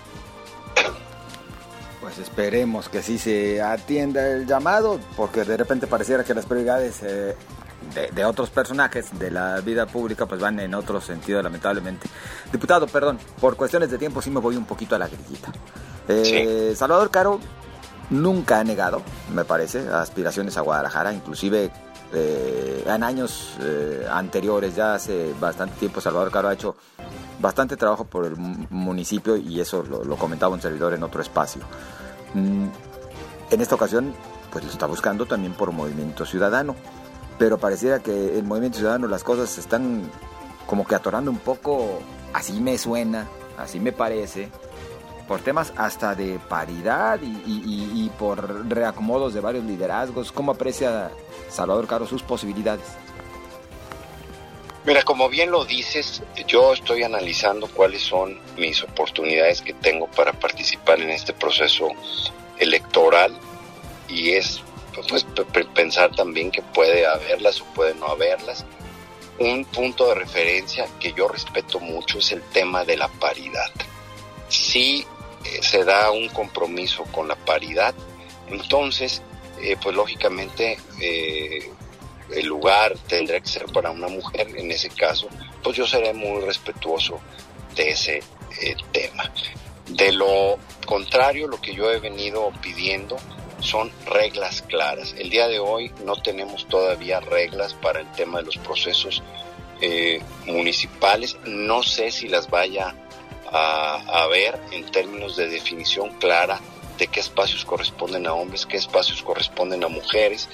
Pues 2.03 2.19
esperemos 2.19 2.89
que 2.89 3.01
sí 3.01 3.17
se 3.17 3.63
atienda 3.63 4.27
el 4.27 4.45
llamado, 4.45 4.99
porque 5.17 5.45
de 5.45 5.57
repente 5.57 5.87
pareciera 5.87 6.25
que 6.25 6.35
las 6.35 6.47
prioridades 6.47 7.01
eh, 7.05 7.37
de, 8.13 8.25
otros 8.25 8.51
personajes 8.51 9.17
de 9.21 9.31
la 9.31 9.61
vida 9.61 9.87
pública 9.87 10.27
pues 10.27 10.41
van 10.41 10.59
en 10.59 10.75
otro 10.75 11.01
sentido, 11.01 11.41
lamentablemente. 11.41 12.09
Diputado, 12.51 12.89
perdón, 12.89 13.21
por 13.41 13.57
cuestiones 13.57 13.89
de 13.89 13.99
tiempo 13.99 14.21
sí 14.21 14.31
me 14.31 14.41
voy 14.41 14.57
un 14.57 14.65
poquito 14.65 14.97
a 14.97 14.99
la 14.99 15.07
grillita. 15.07 15.53
Eh, 16.09 16.75
Salvador 16.77 17.13
Caro 17.13 17.39
nunca 18.11 18.59
ha 18.59 18.65
negado, 18.65 19.01
me 19.33 19.45
parece, 19.45 19.89
aspiraciones 19.89 20.57
a 20.57 20.63
Guadalajara, 20.63 21.13
inclusive 21.13 21.71
eh, 22.13 22.83
en 22.85 23.05
años 23.05 23.53
anteriores, 24.11 24.75
ya 24.75 24.95
hace 24.95 25.33
bastante 25.41 25.77
tiempo, 25.77 26.01
Salvador 26.01 26.33
Caro 26.33 26.49
ha 26.49 26.55
hecho 26.55 26.75
bastante 27.43 27.77
trabajo 27.77 28.05
por 28.05 28.25
el 28.25 28.37
municipio 28.71 29.37
y 29.37 29.61
eso 29.61 29.83
lo, 29.83 30.17
comentaba 30.17 30.55
un 30.55 30.63
servidor 30.63 30.95
en 30.95 31.03
otro 31.03 31.21
espacio. 31.21 31.61
Mm, 32.35 32.69
en 33.51 33.61
esta 33.61 33.75
ocasión, 33.75 34.15
pues 34.51 34.65
lo 34.65 34.71
está 34.71 34.87
buscando 34.87 35.27
también 35.27 35.53
por 35.53 35.73
Movimiento 35.73 36.25
Ciudadano, 36.25 36.77
pero 37.39 37.59
pareciera 37.59 37.99
que 37.99 38.39
el 38.39 38.45
Movimiento 38.45 38.79
Ciudadano 38.79 39.09
las 39.09 39.25
cosas 39.25 39.51
se 39.51 39.61
están 39.61 40.03
como 40.67 40.87
que 40.87 40.95
atorando 40.95 41.31
un 41.33 41.39
poco, 41.39 41.99
así 42.33 42.61
me 42.61 42.79
suena, 42.79 43.27
así 43.59 43.81
me 43.81 43.91
parece, 43.91 44.49
por 45.27 45.41
temas 45.41 45.73
hasta 45.77 46.15
de 46.15 46.39
paridad 46.49 47.19
y 47.23 48.11
por 48.19 48.69
reacomodos 48.69 49.35
de 49.35 49.41
varios 49.41 49.65
liderazgos. 49.65 50.31
¿Cómo 50.31 50.53
aprecia 50.53 51.11
Salvador 51.51 51.89
Caro 51.89 52.07
sus 52.07 52.23
posibilidades? 52.23 52.87
Mira, 54.85 55.05
como 55.05 55.29
bien 55.29 55.53
lo 55.53 55.65
dices, 55.65 56.23
yo 56.49 56.73
estoy 56.73 57.05
analizando 57.05 57.69
cuáles 57.69 58.03
son 58.03 58.41
mis 58.57 58.83
oportunidades 58.83 59.63
que 59.63 59.75
tengo 59.75 60.09
para 60.09 60.33
participar 60.33 61.01
en 61.01 61.11
este 61.11 61.33
proceso 61.33 61.89
electoral 62.59 63.33
y 64.09 64.33
es 64.33 64.61
pues, 65.09 65.25
pensar 65.75 66.15
también 66.17 66.51
que 66.51 66.63
puede 66.63 67.07
haberlas 67.07 67.61
o 67.61 67.65
puede 67.67 67.95
no 67.95 68.07
haberlas. 68.07 68.65
Un 69.39 69.65
punto 69.65 70.09
de 70.09 70.17
referencia 70.17 70.87
que 70.99 71.13
yo 71.13 71.29
respeto 71.29 71.79
mucho 71.79 72.19
es 72.19 72.33
el 72.33 72.43
tema 72.43 72.85
de 72.85 72.97
la 72.97 73.09
paridad. 73.09 73.71
Si 74.49 75.07
eh, 75.45 75.63
se 75.63 75.85
da 75.85 76.11
un 76.11 76.29
compromiso 76.29 77.05
con 77.05 77.29
la 77.29 77.37
paridad, 77.37 77.95
entonces, 78.49 79.23
eh, 79.61 79.77
pues 79.81 79.95
lógicamente 79.95 80.79
eh, 81.01 81.71
el 82.35 82.47
lugar 82.47 82.95
tendrá 83.07 83.41
que 83.41 83.49
ser 83.49 83.67
para 83.67 83.91
una 83.91 84.09
mujer, 84.09 84.49
en 84.57 84.71
ese 84.71 84.89
caso, 84.91 85.29
pues 85.63 85.77
yo 85.77 85.87
seré 85.87 86.13
muy 86.13 86.41
respetuoso 86.41 87.21
de 87.75 87.91
ese 87.91 88.23
eh, 88.61 88.77
tema. 88.93 89.31
De 89.89 90.13
lo 90.13 90.59
contrario, 90.87 91.49
lo 91.49 91.61
que 91.61 91.75
yo 91.75 91.91
he 91.91 91.99
venido 91.99 92.53
pidiendo 92.63 93.17
son 93.61 93.93
reglas 94.07 94.63
claras. 94.63 95.15
El 95.19 95.31
día 95.31 95.49
de 95.49 95.59
hoy 95.59 95.91
no 96.05 96.17
tenemos 96.17 96.67
todavía 96.69 97.21
reglas 97.21 97.75
para 97.75 98.01
el 98.01 98.11
tema 98.13 98.39
de 98.39 98.47
los 98.47 98.59
procesos 98.59 99.23
eh, 99.81 100.21
municipales. 100.47 101.37
No 101.45 101.83
sé 101.83 102.11
si 102.11 102.29
las 102.29 102.51
vaya 102.51 102.95
a, 103.51 104.23
a 104.23 104.27
ver 104.29 104.59
en 104.73 104.91
términos 104.91 105.37
de 105.37 105.49
definición 105.49 106.11
clara 106.19 106.61
de 106.99 107.07
qué 107.07 107.21
espacios 107.21 107.65
corresponden 107.65 108.27
a 108.27 108.35
hombres, 108.35 108.67
qué 108.67 108.77
espacios 108.77 109.23
corresponden 109.23 109.85
a 109.85 109.89
mujeres. 109.89 110.49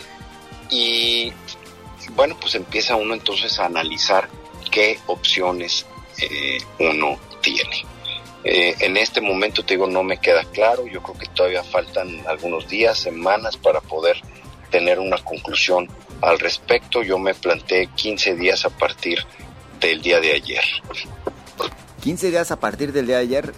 Y 0.70 1.32
bueno, 2.14 2.36
pues 2.40 2.54
empieza 2.54 2.96
uno 2.96 3.14
entonces 3.14 3.58
a 3.58 3.66
analizar 3.66 4.28
qué 4.70 4.98
opciones 5.06 5.86
eh, 6.18 6.58
uno 6.78 7.18
tiene. 7.40 7.84
Eh, 8.44 8.74
en 8.80 8.96
este 8.96 9.20
momento 9.20 9.64
te 9.64 9.74
digo, 9.74 9.86
no 9.86 10.02
me 10.02 10.18
queda 10.18 10.44
claro, 10.44 10.86
yo 10.86 11.02
creo 11.02 11.18
que 11.18 11.26
todavía 11.26 11.64
faltan 11.64 12.22
algunos 12.26 12.68
días, 12.68 12.98
semanas 12.98 13.56
para 13.56 13.80
poder 13.80 14.16
tener 14.70 14.98
una 14.98 15.18
conclusión 15.18 15.88
al 16.20 16.38
respecto. 16.38 17.02
Yo 17.02 17.18
me 17.18 17.34
planteé 17.34 17.88
15 17.88 18.36
días 18.36 18.64
a 18.64 18.70
partir 18.70 19.18
del 19.80 20.02
día 20.02 20.20
de 20.20 20.32
ayer. 20.32 20.64
15 22.02 22.30
días 22.30 22.50
a 22.50 22.60
partir 22.60 22.92
del 22.92 23.06
día 23.06 23.16
de 23.16 23.22
ayer, 23.22 23.54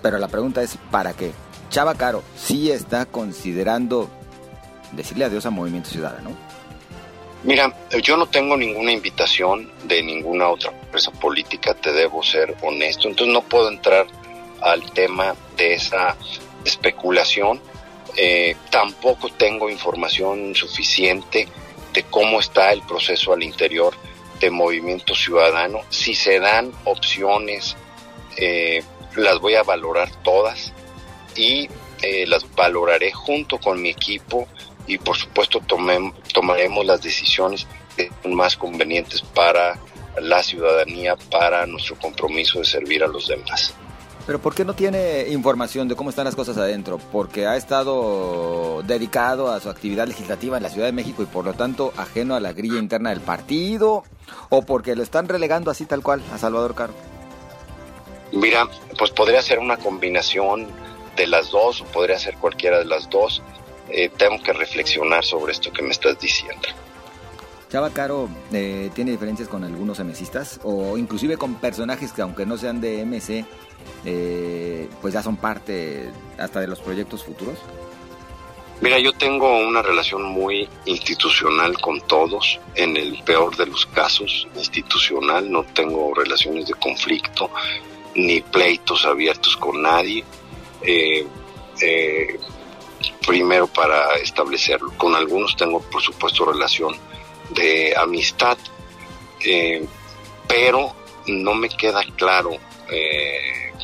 pero 0.00 0.18
la 0.18 0.28
pregunta 0.28 0.62
es, 0.62 0.76
¿para 0.90 1.12
qué? 1.12 1.30
Chava 1.70 1.94
Caro, 1.94 2.22
sí 2.36 2.70
está 2.70 3.06
considerando 3.06 4.10
decirle 4.92 5.24
adiós 5.24 5.46
a 5.46 5.50
Movimiento 5.50 5.90
Ciudadano. 5.90 6.30
Mira, 7.44 7.74
yo 8.02 8.16
no 8.16 8.26
tengo 8.26 8.56
ninguna 8.56 8.92
invitación 8.92 9.72
de 9.84 10.00
ninguna 10.02 10.48
otra 10.48 10.70
empresa 10.70 11.10
política, 11.10 11.74
te 11.74 11.92
debo 11.92 12.22
ser 12.22 12.56
honesto, 12.62 13.08
entonces 13.08 13.34
no 13.34 13.42
puedo 13.42 13.68
entrar 13.68 14.06
al 14.60 14.92
tema 14.92 15.34
de 15.56 15.74
esa 15.74 16.16
especulación. 16.64 17.60
Eh, 18.16 18.54
tampoco 18.70 19.28
tengo 19.30 19.68
información 19.68 20.54
suficiente 20.54 21.48
de 21.92 22.02
cómo 22.04 22.38
está 22.38 22.72
el 22.72 22.82
proceso 22.82 23.32
al 23.32 23.42
interior 23.42 23.94
de 24.38 24.50
Movimiento 24.50 25.14
Ciudadano. 25.14 25.80
Si 25.88 26.14
se 26.14 26.38
dan 26.38 26.72
opciones, 26.84 27.76
eh, 28.36 28.84
las 29.16 29.40
voy 29.40 29.56
a 29.56 29.64
valorar 29.64 30.10
todas 30.22 30.72
y 31.34 31.68
eh, 32.02 32.26
las 32.26 32.48
valoraré 32.54 33.10
junto 33.12 33.58
con 33.58 33.80
mi 33.80 33.90
equipo 33.90 34.46
y 34.86 34.98
por 34.98 35.16
supuesto 35.16 35.60
tomaremos 36.32 36.86
las 36.86 37.02
decisiones 37.02 37.66
más 38.24 38.56
convenientes 38.56 39.22
para 39.22 39.78
la 40.20 40.42
ciudadanía, 40.42 41.16
para 41.30 41.66
nuestro 41.66 41.96
compromiso 41.96 42.58
de 42.58 42.64
servir 42.64 43.02
a 43.02 43.06
los 43.06 43.28
demás. 43.28 43.74
Pero 44.26 44.40
¿por 44.40 44.54
qué 44.54 44.64
no 44.64 44.74
tiene 44.74 45.26
información 45.30 45.88
de 45.88 45.96
cómo 45.96 46.10
están 46.10 46.26
las 46.26 46.36
cosas 46.36 46.56
adentro? 46.56 46.98
¿Porque 47.10 47.46
ha 47.46 47.56
estado 47.56 48.82
dedicado 48.86 49.50
a 49.50 49.58
su 49.58 49.68
actividad 49.68 50.06
legislativa 50.06 50.56
en 50.56 50.62
la 50.62 50.68
Ciudad 50.68 50.86
de 50.86 50.92
México 50.92 51.24
y 51.24 51.26
por 51.26 51.44
lo 51.44 51.54
tanto 51.54 51.92
ajeno 51.96 52.36
a 52.36 52.40
la 52.40 52.52
grilla 52.52 52.78
interna 52.78 53.10
del 53.10 53.20
partido? 53.20 54.04
¿O 54.48 54.62
porque 54.62 54.94
lo 54.94 55.02
están 55.02 55.28
relegando 55.28 55.72
así 55.72 55.86
tal 55.86 56.02
cual 56.02 56.22
a 56.32 56.38
Salvador 56.38 56.74
Caro? 56.76 56.92
Mira, 58.30 58.68
pues 58.96 59.10
podría 59.10 59.42
ser 59.42 59.58
una 59.58 59.76
combinación 59.76 60.68
de 61.16 61.26
las 61.26 61.50
dos 61.50 61.80
o 61.80 61.84
podría 61.86 62.18
ser 62.18 62.36
cualquiera 62.36 62.78
de 62.78 62.84
las 62.84 63.10
dos. 63.10 63.42
Eh, 63.88 64.10
tengo 64.16 64.42
que 64.42 64.52
reflexionar 64.52 65.24
sobre 65.24 65.52
esto 65.52 65.72
que 65.72 65.82
me 65.82 65.90
estás 65.90 66.18
diciendo. 66.18 66.68
Chava 67.70 67.90
Caro 67.90 68.28
eh, 68.52 68.90
tiene 68.94 69.12
diferencias 69.12 69.48
con 69.48 69.64
algunos 69.64 69.98
MCistas 69.98 70.60
o 70.62 70.98
inclusive 70.98 71.38
con 71.38 71.54
personajes 71.54 72.12
que 72.12 72.20
aunque 72.20 72.44
no 72.44 72.58
sean 72.58 72.80
de 72.82 73.04
MC, 73.04 73.46
eh, 74.04 74.88
pues 75.00 75.14
ya 75.14 75.22
son 75.22 75.36
parte 75.36 76.10
hasta 76.38 76.60
de 76.60 76.66
los 76.66 76.80
proyectos 76.80 77.24
futuros. 77.24 77.58
Mira, 78.82 78.98
yo 78.98 79.12
tengo 79.12 79.58
una 79.60 79.80
relación 79.80 80.24
muy 80.24 80.68
institucional 80.86 81.78
con 81.80 82.00
todos, 82.00 82.58
en 82.74 82.96
el 82.96 83.22
peor 83.22 83.56
de 83.56 83.66
los 83.66 83.86
casos, 83.86 84.48
institucional, 84.56 85.50
no 85.50 85.62
tengo 85.62 86.12
relaciones 86.12 86.66
de 86.66 86.74
conflicto 86.74 87.48
ni 88.16 88.40
pleitos 88.40 89.06
abiertos 89.06 89.56
con 89.56 89.80
nadie. 89.82 90.24
Eh, 90.82 91.24
eh, 91.80 92.40
primero 93.26 93.66
para 93.66 94.16
establecerlo. 94.16 94.92
Con 94.96 95.14
algunos 95.14 95.56
tengo, 95.56 95.80
por 95.80 96.02
supuesto, 96.02 96.44
relación 96.44 96.96
de 97.50 97.94
amistad, 97.96 98.58
eh, 99.44 99.86
pero 100.46 100.94
no 101.26 101.54
me 101.54 101.68
queda 101.68 102.02
claro 102.16 102.52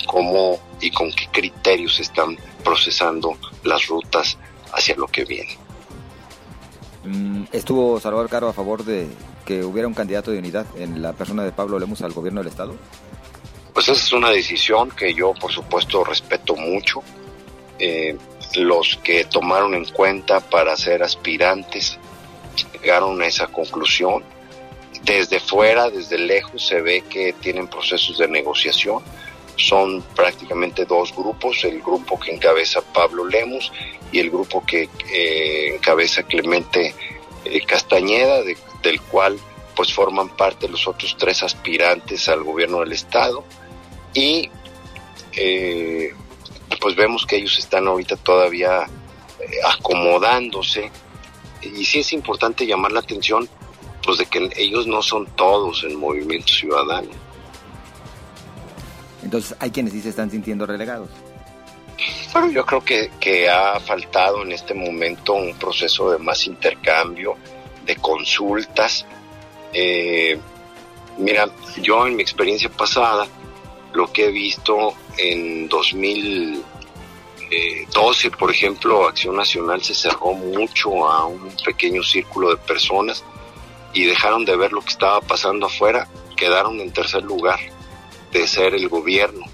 cómo 0.07 0.59
y 0.81 0.91
con 0.91 1.11
qué 1.13 1.29
criterios 1.33 1.99
están 2.01 2.37
procesando 2.65 3.37
las 3.65 3.87
rutas 3.87 4.37
hacia 4.73 4.97
lo 4.97 5.07
que 5.07 5.25
viene. 5.25 5.57
Mm, 7.05 7.45
¿Estuvo 7.53 7.99
Salvador 8.01 8.29
Caro 8.29 8.49
a 8.49 8.53
favor 8.53 8.85
de 8.85 9.09
que 9.47 9.65
hubiera 9.65 9.89
un 9.89 9.95
candidato 9.95 10.31
de 10.31 10.39
unidad 10.39 10.67
en 10.77 11.01
la 11.01 11.13
persona 11.13 11.45
de 11.45 11.53
Pablo 11.53 11.79
Lemus 11.79 12.03
al 12.03 12.13
gobierno 12.13 12.41
del 12.41 12.49
Estado? 12.49 12.75
Pues 13.73 13.89
esa 13.89 14.05
es 14.05 14.13
una 14.13 14.31
decisión 14.31 14.91
que 14.91 15.15
yo, 15.15 15.33
por 15.35 15.53
supuesto, 15.53 16.05
respeto 16.05 16.57
mucho. 16.57 17.03
Eh, 17.79 18.17
los 18.55 18.99
que 19.03 19.25
tomaron 19.25 19.75
en 19.75 19.85
cuenta 19.87 20.41
para 20.41 20.77
ser 20.77 21.03
aspirantes 21.03 21.99
llegaron 22.73 23.21
a 23.23 23.27
esa 23.27 23.47
conclusión. 23.47 24.25
Desde 25.03 25.41
fuera, 25.41 25.91
desde 25.91 26.19
lejos, 26.19 26.67
se 26.67 26.81
ve 26.81 27.03
que 27.03 27.33
tienen 27.35 27.69
procesos 27.69 28.19
de 28.19 28.29
negociación. 28.29 29.03
Son 29.57 30.03
prácticamente 30.15 30.85
dos 30.85 31.15
grupos, 31.15 31.65
el 31.65 31.81
grupo 31.81 32.19
que 32.19 32.33
encabeza 32.33 32.81
Pablo 32.81 33.25
Lemus 33.27 33.73
y 34.13 34.21
el 34.21 34.31
grupo 34.31 34.65
que 34.65 34.89
eh, 35.13 35.75
encabeza 35.75 36.23
Clemente 36.23 36.95
eh, 37.45 37.61
Castañeda, 37.63 38.43
del 38.83 39.01
cual 39.03 39.39
pues 39.75 39.93
forman 39.93 40.29
parte 40.31 40.69
los 40.69 40.89
otros 40.89 41.17
tres 41.17 41.43
aspirantes 41.43 42.29
al 42.29 42.43
gobierno 42.43 42.81
del 42.81 42.93
estado 42.93 43.45
y 44.13 44.51
eh, 45.37 46.13
pues 46.81 46.97
vemos 46.97 47.27
que 47.27 47.37
ellos 47.37 47.59
están 47.59 47.87
ahorita 47.87 48.17
todavía 48.17 48.87
acomodándose 49.65 50.91
y 51.63 51.85
sí 51.85 52.01
es 52.01 52.13
importante 52.13 52.67
llamar 52.67 52.93
la 52.93 53.01
atención 53.01 53.49
pues 54.03 54.19
de 54.19 54.27
que 54.27 54.51
ellos 54.57 54.87
no 54.87 55.03
son 55.03 55.27
todos 55.27 55.85
el 55.85 55.97
movimiento 55.97 56.53
ciudadano. 56.53 57.11
Entonces 59.23 59.57
hay 59.59 59.71
quienes 59.71 59.93
sí 59.93 60.01
se 60.01 60.11
están 60.11 60.31
sintiendo 60.31 60.67
relegados. 60.67 61.11
Bueno, 62.33 62.51
yo 62.53 62.65
creo 62.65 62.85
que, 62.85 63.11
que 63.19 63.49
ha 63.49 63.81
faltado 63.81 64.43
en 64.43 64.53
este 64.53 64.73
momento 64.73 65.35
un 65.35 65.55
proceso 65.55 66.11
de 66.11 66.19
más 66.19 66.47
intercambio, 66.47 67.37
de 67.85 67.97
consultas. 67.97 69.05
Eh, 69.73 70.39
mira, 71.19 71.51
yo 71.83 72.07
en 72.07 72.17
mi 72.17 72.23
experiencia 72.23 72.71
pasada, 72.71 73.27
lo 73.93 74.13
que 74.13 74.27
he 74.27 74.31
visto 74.31 74.95
en 75.17 75.69
2012, 75.69 78.31
por 78.33 78.51
ejemplo, 78.51 79.07
Acción 79.07 79.37
Nacional 79.37 79.83
se 79.83 79.95
cerró 79.95 80.35
mucho 80.35 81.09
a 81.09 81.25
un 81.27 81.51
pequeño 81.65 82.03
círculo 82.03 82.51
de 82.51 82.59
personas 82.59 83.25
y 83.93 84.05
dejaron 84.05 84.45
de 84.45 84.57
ver 84.57 84.73
lo 84.73 84.83
que 84.83 84.91
estaba 84.91 85.21
pasando 85.21 85.67
afuera, 85.67 86.09
quedaron 86.37 86.81
en 86.81 86.93
tercer 86.93 87.23
lugar 87.23 87.59
de 88.33 88.47
ser 88.47 88.75
el 88.75 88.89
gobierno. 88.89 89.47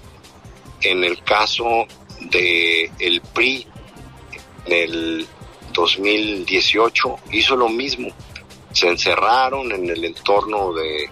En 0.81 1.03
el 1.03 1.23
caso 1.23 1.87
de 2.19 2.91
PRI 3.33 3.67
en 4.65 4.73
el 4.73 5.27
2018 5.73 7.15
hizo 7.31 7.55
lo 7.55 7.69
mismo. 7.69 8.09
Se 8.71 8.87
encerraron 8.87 9.71
en 9.71 9.89
el 9.89 10.03
entorno 10.03 10.73
de 10.73 11.09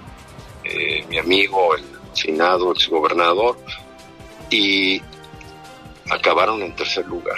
eh, 0.63 1.05
mi 1.07 1.17
amigo, 1.17 1.75
el 1.75 1.92
finado 2.13 2.71
exgobernador, 2.71 3.57
y 4.49 5.01
acabaron 6.09 6.61
en 6.61 6.75
tercer 6.75 7.05
lugar. 7.07 7.37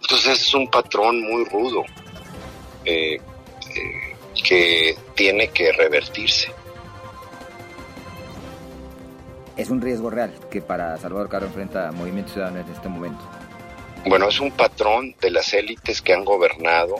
Entonces 0.00 0.40
es 0.40 0.54
un 0.54 0.68
patrón 0.68 1.20
muy 1.22 1.44
rudo 1.44 1.84
eh, 2.84 3.14
eh, 3.14 4.16
que 4.42 4.96
tiene 5.14 5.48
que 5.48 5.72
revertirse 5.72 6.52
es 9.56 9.70
un 9.70 9.80
riesgo 9.80 10.10
real 10.10 10.32
que 10.50 10.60
para 10.60 10.96
Salvador 10.98 11.28
Caro 11.28 11.46
enfrenta 11.46 11.92
Movimiento 11.92 12.32
Ciudadano 12.32 12.60
en 12.60 12.72
este 12.72 12.88
momento. 12.88 13.24
Bueno, 14.06 14.28
es 14.28 14.40
un 14.40 14.50
patrón 14.50 15.14
de 15.20 15.30
las 15.30 15.52
élites 15.54 16.02
que 16.02 16.12
han 16.12 16.24
gobernado 16.24 16.96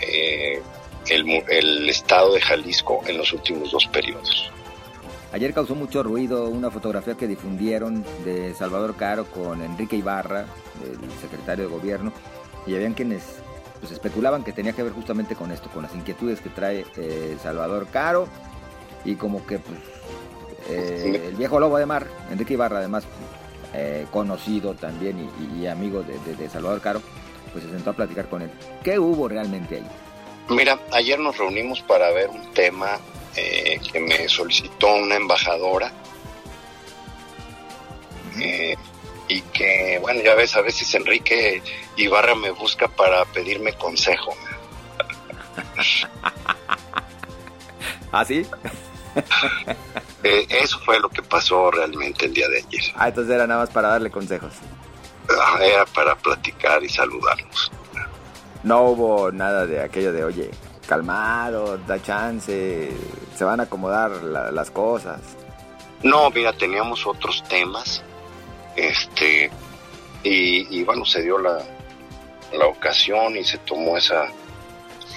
eh, 0.00 0.60
el, 1.08 1.88
estado 1.88 2.34
de 2.34 2.40
Jalisco 2.40 3.02
en 3.06 3.18
los 3.18 3.32
últimos 3.32 3.70
dos 3.70 3.86
periodos. 3.86 4.50
Ayer 5.32 5.54
causó 5.54 5.74
mucho 5.74 6.02
ruido 6.02 6.48
una 6.48 6.70
fotografía 6.70 7.14
que 7.14 7.26
difundieron 7.26 8.04
de 8.22 8.52
Salvador 8.54 8.94
Caro 8.96 9.24
con 9.24 9.62
Enrique 9.62 9.96
Ibarra, 9.96 10.44
el 10.84 11.10
secretario 11.22 11.64
de 11.68 11.70
gobierno, 11.70 12.12
y 12.66 12.74
habían 12.74 12.92
quienes 12.92 13.22
pues, 13.80 13.92
especulaban 13.92 14.44
que 14.44 14.52
tenía 14.52 14.74
que 14.74 14.82
ver 14.82 14.92
justamente 14.92 15.34
con 15.34 15.50
esto, 15.50 15.70
con 15.70 15.84
las 15.84 15.94
inquietudes 15.94 16.40
que 16.42 16.50
trae 16.50 16.84
eh, 16.96 17.36
Salvador 17.42 17.86
Caro, 17.90 18.28
y 19.06 19.14
como 19.14 19.46
que 19.46 19.58
pues 19.58 19.78
eh, 20.68 21.28
el 21.28 21.34
viejo 21.34 21.58
lobo 21.58 21.78
de 21.78 21.86
mar, 21.86 22.06
Enrique 22.30 22.52
Ibarra, 22.52 22.78
además 22.78 23.04
eh, 23.72 24.06
conocido 24.10 24.74
también 24.74 25.30
y, 25.58 25.66
amigo 25.66 26.02
de, 26.02 26.48
Salvador 26.50 26.82
Caro, 26.82 27.00
pues 27.52 27.64
se 27.64 27.70
sentó 27.70 27.90
a 27.90 27.94
platicar 27.94 28.28
con 28.28 28.42
él. 28.42 28.50
¿Qué 28.84 28.98
hubo 28.98 29.28
realmente 29.28 29.76
ahí? 29.76 29.86
Mira, 30.50 30.78
ayer 30.92 31.18
nos 31.18 31.38
reunimos 31.38 31.80
para 31.80 32.10
ver 32.10 32.28
un 32.28 32.52
tema 32.52 32.98
eh, 33.36 33.80
que 33.92 34.00
me 34.00 34.28
solicitó 34.28 34.94
una 34.94 35.16
embajadora. 35.16 35.92
y 39.28 39.40
que, 39.52 39.98
bueno, 40.00 40.20
ya 40.22 40.34
ves, 40.34 40.56
a 40.56 40.60
veces 40.62 40.94
Enrique 40.94 41.62
Ibarra 41.96 42.34
me 42.34 42.50
busca 42.50 42.88
para 42.88 43.24
pedirme 43.26 43.72
consejo. 43.74 44.34
¿Ah, 48.12 48.24
sí? 48.24 48.46
Eh, 50.24 50.46
eso 50.50 50.78
fue 50.78 51.00
lo 51.00 51.08
que 51.08 51.20
pasó 51.20 51.68
realmente 51.72 52.26
el 52.26 52.32
día 52.32 52.48
de 52.48 52.58
ayer. 52.58 52.92
Ah, 52.94 53.08
entonces 53.08 53.34
era 53.34 53.44
nada 53.44 53.62
más 53.62 53.70
para 53.70 53.88
darle 53.88 54.08
consejos. 54.08 54.52
Ah, 55.28 55.58
era 55.60 55.84
para 55.84 56.14
platicar 56.14 56.80
y 56.84 56.88
saludarnos. 56.88 57.72
No 58.62 58.82
hubo 58.82 59.32
nada 59.32 59.66
de 59.66 59.80
aquello 59.82 60.12
de, 60.12 60.22
oye, 60.22 60.50
calmado, 60.92 61.78
da 61.86 62.02
chance, 62.02 62.90
se 63.34 63.44
van 63.44 63.60
a 63.60 63.62
acomodar 63.62 64.10
las 64.58 64.70
cosas. 64.70 65.20
No, 66.02 66.28
mira, 66.28 66.52
teníamos 66.52 67.06
otros 67.06 67.42
temas, 67.48 68.02
este, 68.76 69.50
y, 70.22 70.78
y 70.78 70.84
bueno, 70.84 71.06
se 71.06 71.22
dio 71.22 71.38
la, 71.38 71.60
la 72.52 72.66
ocasión 72.66 73.38
y 73.38 73.42
se 73.42 73.56
tomó 73.58 73.96
esa, 73.96 74.26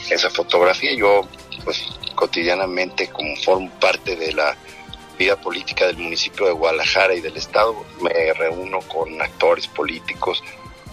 esa 0.10 0.30
fotografía. 0.30 0.94
Yo, 0.94 1.24
pues, 1.66 1.84
cotidianamente, 2.16 3.10
como 3.10 3.36
formo 3.36 3.70
parte 3.72 4.16
de 4.16 4.32
la 4.32 4.56
vida 5.20 5.36
política 5.36 5.88
del 5.88 5.98
municipio 5.98 6.46
de 6.46 6.54
Guadalajara 6.54 7.16
y 7.16 7.20
del 7.20 7.36
estado, 7.36 7.76
me 8.00 8.32
reúno 8.32 8.80
con 8.82 9.22
actores 9.22 9.68
políticos 9.68 10.42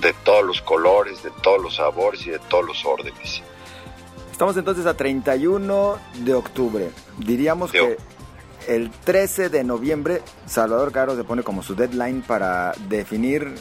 de 0.00 0.12
todos 0.24 0.44
los 0.44 0.60
colores, 0.62 1.22
de 1.22 1.30
todos 1.40 1.62
los 1.62 1.76
sabores 1.76 2.26
y 2.26 2.30
de 2.30 2.40
todos 2.40 2.66
los 2.66 2.84
órdenes. 2.84 3.42
Estamos 4.42 4.56
entonces 4.56 4.86
a 4.86 4.96
31 4.96 6.00
de 6.14 6.34
octubre. 6.34 6.90
Diríamos 7.16 7.70
que 7.70 7.96
el 8.66 8.90
13 8.90 9.50
de 9.50 9.62
noviembre 9.62 10.20
Salvador 10.46 10.90
Caro 10.90 11.14
se 11.14 11.22
pone 11.22 11.44
como 11.44 11.62
su 11.62 11.76
deadline 11.76 12.22
para 12.22 12.72
definir 12.88 13.54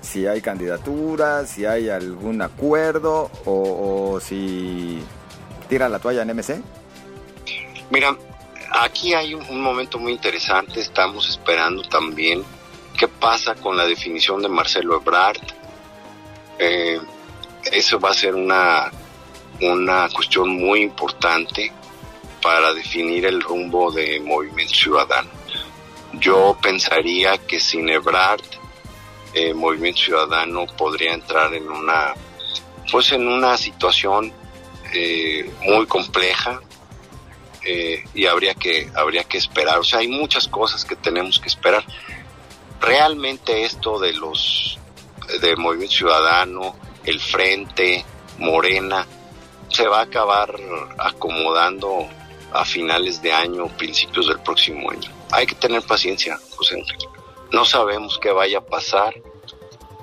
si 0.00 0.28
hay 0.28 0.40
candidatura, 0.40 1.44
si 1.44 1.66
hay 1.66 1.88
algún 1.88 2.40
acuerdo 2.40 3.32
o, 3.46 4.12
o 4.12 4.20
si 4.20 5.02
tira 5.68 5.88
la 5.88 5.98
toalla 5.98 6.22
en 6.22 6.36
MC. 6.36 6.62
Mira, 7.90 8.16
aquí 8.70 9.14
hay 9.14 9.34
un, 9.34 9.60
momento 9.60 9.98
muy 9.98 10.12
interesante. 10.12 10.78
Estamos 10.78 11.28
esperando 11.28 11.82
también 11.82 12.44
qué 12.96 13.08
pasa 13.08 13.56
con 13.56 13.76
la 13.76 13.86
definición 13.86 14.40
de 14.40 14.48
Marcelo 14.48 15.00
Ebrard. 15.00 15.42
Eh, 16.60 17.00
eso 17.72 17.98
va 17.98 18.10
a 18.10 18.14
ser 18.14 18.36
una, 18.36 18.92
una 19.60 20.08
cuestión 20.10 20.50
muy 20.50 20.82
importante 20.82 21.72
para 22.42 22.72
definir 22.72 23.26
el 23.26 23.40
rumbo 23.40 23.90
de 23.90 24.20
Movimiento 24.20 24.74
Ciudadano. 24.74 25.30
Yo 26.14 26.56
pensaría 26.62 27.38
que 27.38 27.60
sin 27.60 27.88
Ebrard, 27.88 28.42
eh, 29.34 29.52
Movimiento 29.52 30.02
Ciudadano 30.02 30.66
podría 30.66 31.12
entrar 31.12 31.52
en 31.54 31.68
una, 31.70 32.14
pues 32.90 33.12
en 33.12 33.26
una 33.26 33.56
situación 33.56 34.32
eh, 34.94 35.50
muy 35.62 35.86
compleja 35.86 36.60
eh, 37.64 38.02
y 38.14 38.26
habría 38.26 38.54
que, 38.54 38.90
habría 38.94 39.24
que 39.24 39.38
esperar. 39.38 39.78
O 39.78 39.84
sea, 39.84 39.98
hay 39.98 40.08
muchas 40.08 40.48
cosas 40.48 40.84
que 40.84 40.96
tenemos 40.96 41.38
que 41.38 41.48
esperar. 41.48 41.84
Realmente 42.80 43.64
esto 43.64 43.98
de 43.98 44.12
los 44.14 44.78
de 45.40 45.56
Movimiento 45.56 45.96
Ciudadano, 45.96 46.74
el 47.04 47.20
Frente, 47.20 48.04
Morena, 48.38 49.06
se 49.68 49.86
va 49.86 50.00
a 50.00 50.02
acabar 50.02 50.54
acomodando 50.98 52.08
a 52.52 52.64
finales 52.64 53.20
de 53.20 53.32
año, 53.32 53.68
principios 53.76 54.28
del 54.28 54.40
próximo 54.40 54.90
año. 54.90 55.10
Hay 55.30 55.46
que 55.46 55.54
tener 55.54 55.82
paciencia, 55.82 56.38
José 56.56 56.76
Ángel. 56.76 56.96
No 57.52 57.64
sabemos 57.64 58.18
qué 58.18 58.32
vaya 58.32 58.58
a 58.58 58.64
pasar 58.64 59.14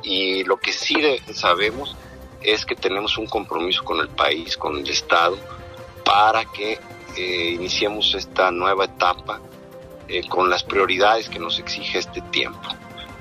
y 0.03 0.43
lo 0.43 0.57
que 0.57 0.71
sí 0.71 0.95
sabemos 1.33 1.95
es 2.41 2.65
que 2.65 2.75
tenemos 2.75 3.17
un 3.17 3.25
compromiso 3.25 3.83
con 3.83 3.99
el 3.99 4.09
país, 4.09 4.55
con 4.55 4.77
el 4.77 4.89
Estado, 4.89 5.37
para 6.03 6.45
que 6.45 6.79
eh, 7.17 7.51
iniciemos 7.51 8.13
esta 8.13 8.51
nueva 8.51 8.85
etapa 8.85 9.41
eh, 10.07 10.27
con 10.27 10.49
las 10.49 10.63
prioridades 10.63 11.29
que 11.29 11.39
nos 11.39 11.57
exige 11.57 11.97
este 11.97 12.21
tiempo. 12.21 12.69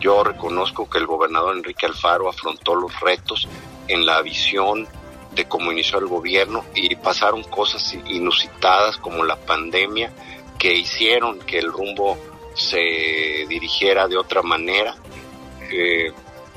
Yo 0.00 0.22
reconozco 0.22 0.88
que 0.88 0.98
el 0.98 1.06
gobernador 1.06 1.56
Enrique 1.56 1.86
Alfaro 1.86 2.28
afrontó 2.28 2.74
los 2.74 3.00
retos 3.00 3.48
en 3.88 4.04
la 4.04 4.20
visión 4.20 4.86
de 5.34 5.46
cómo 5.46 5.72
inició 5.72 5.98
el 5.98 6.06
gobierno 6.06 6.64
y 6.74 6.94
pasaron 6.96 7.42
cosas 7.44 7.94
inusitadas 8.06 8.96
como 8.98 9.24
la 9.24 9.36
pandemia 9.36 10.12
que 10.58 10.72
hicieron 10.74 11.40
que 11.40 11.58
el 11.58 11.72
rumbo 11.72 12.16
se 12.54 13.44
dirigiera 13.48 14.06
de 14.06 14.16
otra 14.16 14.42
manera. 14.42 14.94
Eh, 15.70 16.12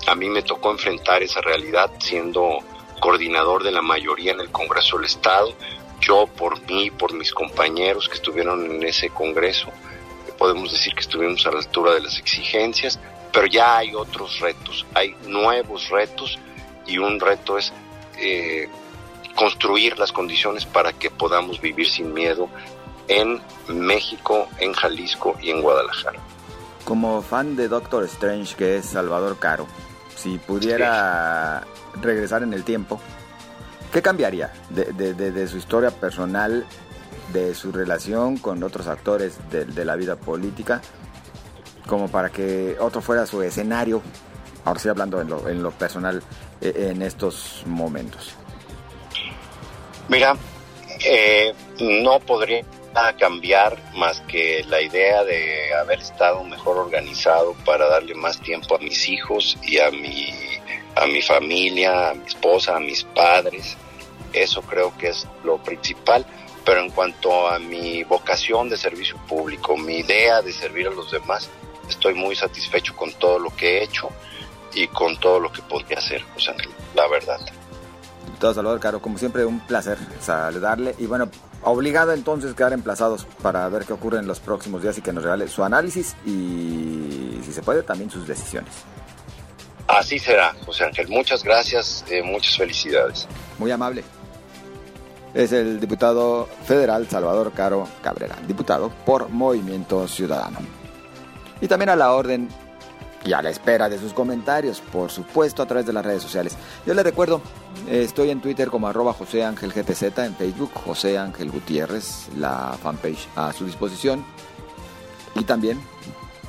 a 0.06 0.16
mí 0.16 0.30
me 0.30 0.44
tocó 0.44 0.72
enfrentar 0.72 1.24
esa 1.24 1.42
realidad 1.42 1.92
siendo 2.00 2.60
coordinador 3.00 3.64
de 3.64 3.72
la 3.72 3.82
mayoría 3.82 4.32
en 4.32 4.40
el 4.40 4.52
Congreso 4.52 4.98
del 4.98 5.06
Estado. 5.06 5.54
Yo 6.00 6.28
por 6.28 6.62
mí, 6.70 6.92
por 6.92 7.14
mis 7.14 7.32
compañeros 7.32 8.08
que 8.08 8.16
estuvieron 8.16 8.72
en 8.72 8.84
ese 8.84 9.10
Congreso, 9.10 9.70
podemos 10.38 10.72
decir 10.72 10.94
que 10.94 11.02
estuvimos 11.02 11.46
a 11.48 11.52
la 11.52 11.60
altura 11.60 11.94
de 11.94 12.02
las 12.02 12.20
exigencias, 12.20 13.00
pero 13.34 13.48
ya 13.48 13.78
hay 13.78 13.96
otros 13.96 14.40
retos, 14.40 14.86
hay 14.94 15.16
nuevos 15.26 15.90
retos 15.90 16.38
y 16.86 17.00
un 17.00 17.20
reto 17.20 17.58
es 17.58 17.74
eh, 18.20 18.70
construir 19.36 19.98
las 19.98 20.12
condiciones 20.12 20.66
para 20.66 20.94
que 20.94 21.10
podamos 21.10 21.62
vivir 21.62 21.88
sin 21.88 22.14
miedo 22.14 22.50
en 23.08 23.42
México, 23.70 24.48
en 24.60 24.74
Jalisco 24.74 25.36
y 25.42 25.52
en 25.52 25.62
Guadalajara. 25.62 26.20
Como 26.84 27.22
fan 27.22 27.56
de 27.56 27.68
Doctor 27.68 28.04
Strange, 28.06 28.56
que 28.56 28.78
es 28.78 28.86
Salvador 28.86 29.38
Caro, 29.40 29.68
si 30.16 30.38
pudiera 30.38 31.66
regresar 32.02 32.44
en 32.44 32.54
el 32.54 32.64
tiempo, 32.64 33.00
¿qué 33.92 34.02
cambiaría 34.02 34.52
de, 34.70 35.48
su 35.48 35.58
historia 35.58 35.92
personal, 35.92 36.66
de 37.34 37.54
su 37.54 37.72
relación 37.72 38.38
con 38.38 38.64
otros 38.64 38.88
actores 38.88 39.38
de, 39.52 39.86
la 39.86 39.96
vida 39.96 40.16
política, 40.16 40.82
como 41.86 42.10
para 42.10 42.30
que 42.30 42.78
otro 42.80 43.02
fuera 43.02 43.26
su 43.26 43.42
escenario? 43.42 44.02
Ahora 44.68 44.82
sí 44.82 44.90
hablando 44.90 45.22
en 45.22 45.30
lo, 45.30 45.48
en 45.48 45.64
lo 45.64 45.72
personal, 45.72 46.22
eh, 46.60 46.90
en 46.92 47.02
estos 47.02 47.64
momentos. 47.68 48.34
Mira, 50.10 50.36
eh, 51.06 51.54
no 51.80 52.20
podría 52.20 52.66
cambiar 53.18 53.82
más 53.96 54.20
que 54.28 54.66
la 54.68 54.82
idea 54.82 55.24
de 55.24 55.74
haber 55.74 56.02
estado 56.02 56.44
mejor 56.44 56.80
organizado 56.80 57.54
para 57.64 57.88
darle 57.88 58.14
más 58.14 58.42
tiempo 58.42 58.76
a 58.76 58.80
mis 58.80 59.08
hijos 59.08 59.58
y 59.64 59.80
a 59.80 59.90
mi, 59.90 60.34
a 60.96 61.06
mi 61.06 61.22
familia, 61.22 62.10
a 62.10 62.14
mi 62.14 62.26
esposa, 62.26 62.76
a 62.76 62.82
mis 62.82 63.06
padres. 63.06 63.78
Eso 64.34 64.62
creo 64.64 64.92
que 64.98 65.08
es 65.08 65.26
lo 65.46 65.64
principal. 65.64 66.26
Pero 66.66 66.82
en 66.82 66.90
cuanto 66.90 67.48
a 67.48 67.58
mi 67.58 68.04
vocación 68.04 68.68
de 68.68 68.76
servicio 68.76 69.16
público, 69.30 69.78
mi 69.78 70.00
idea 70.00 70.42
de 70.42 70.52
servir 70.52 70.88
a 70.90 70.92
los 70.92 71.10
demás, 71.10 71.50
estoy 71.88 72.16
muy 72.16 72.36
satisfecho 72.36 72.94
con 72.98 73.14
todo 73.14 73.40
lo 73.40 73.56
que 73.56 73.78
he 73.78 73.84
hecho 73.84 74.10
y 74.78 74.88
con 74.88 75.18
todo 75.18 75.40
lo 75.40 75.52
que 75.52 75.62
podría 75.64 75.98
hacer, 75.98 76.22
José 76.34 76.54
la 76.96 77.08
verdad. 77.08 77.40
Todo 78.40 78.54
Salvador 78.54 78.80
Caro, 78.80 79.02
como 79.02 79.18
siempre, 79.18 79.46
un 79.46 79.60
placer 79.60 79.98
saludarle. 80.22 80.94
Y 81.00 81.08
bueno, 81.08 81.30
obligado 81.64 82.14
entonces 82.14 82.54
quedar 82.54 82.74
emplazados 82.74 83.26
para 83.42 83.68
ver 83.70 83.86
qué 83.86 83.94
ocurre 83.94 84.20
en 84.20 84.28
los 84.28 84.40
próximos 84.40 84.84
días 84.84 84.98
y 84.98 85.02
que 85.02 85.12
nos 85.12 85.24
regale 85.24 85.48
su 85.48 85.64
análisis 85.64 86.16
y, 86.26 87.40
si 87.44 87.52
se 87.52 87.64
puede, 87.64 87.82
también 87.82 88.12
sus 88.12 88.28
decisiones. 88.28 88.72
Así 89.88 90.20
será, 90.20 90.56
José 90.66 90.84
Ángel. 90.84 91.08
Muchas 91.08 91.44
gracias, 91.44 92.06
eh, 92.10 92.22
muchas 92.22 92.58
felicidades. 92.58 93.28
Muy 93.58 93.72
amable. 93.72 94.04
Es 95.34 95.52
el 95.52 95.80
diputado 95.80 96.48
federal 96.66 97.08
Salvador 97.10 97.54
Caro 97.54 97.88
Cabrera, 98.04 98.36
diputado 98.48 98.92
por 99.06 99.30
Movimiento 99.30 100.08
Ciudadano. 100.08 100.60
Y 101.60 101.68
también 101.68 101.90
a 101.90 101.96
la 101.96 102.14
orden 102.14 102.50
y 103.28 103.34
a 103.34 103.42
la 103.42 103.50
espera 103.50 103.90
de 103.90 104.00
sus 104.00 104.14
comentarios, 104.14 104.80
por 104.80 105.12
supuesto, 105.12 105.62
a 105.62 105.66
través 105.66 105.86
de 105.86 105.92
las 105.92 106.06
redes 106.06 106.24
sociales. 106.24 106.56
Yo 106.86 106.94
les 106.94 107.04
recuerdo, 107.04 107.42
estoy 107.90 108.30
en 108.30 108.40
Twitter 108.40 108.70
como 108.70 108.88
arroba 108.88 109.12
José 109.12 109.44
Ángel 109.44 109.74
GTZ, 109.74 110.18
en 110.20 110.36
Facebook 110.36 110.72
José 110.74 111.18
Ángel 111.18 111.52
Gutiérrez, 111.52 112.30
la 112.38 112.78
fanpage 112.82 113.28
a 113.36 113.52
su 113.52 113.66
disposición. 113.66 114.24
Y 115.36 115.44
también, 115.44 115.80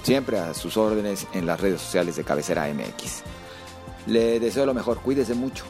siempre 0.04 0.38
a 0.38 0.54
sus 0.54 0.76
órdenes 0.76 1.26
en 1.32 1.46
las 1.46 1.60
redes 1.60 1.80
sociales 1.80 2.14
de 2.14 2.22
Cabecera 2.22 2.72
MX. 2.72 3.22
Le 4.06 4.38
deseo 4.38 4.64
lo 4.64 4.72
mejor, 4.72 5.00
cuídese 5.00 5.34
mucho. 5.34 5.64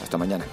Hasta 0.00 0.16
mañana. 0.16 0.44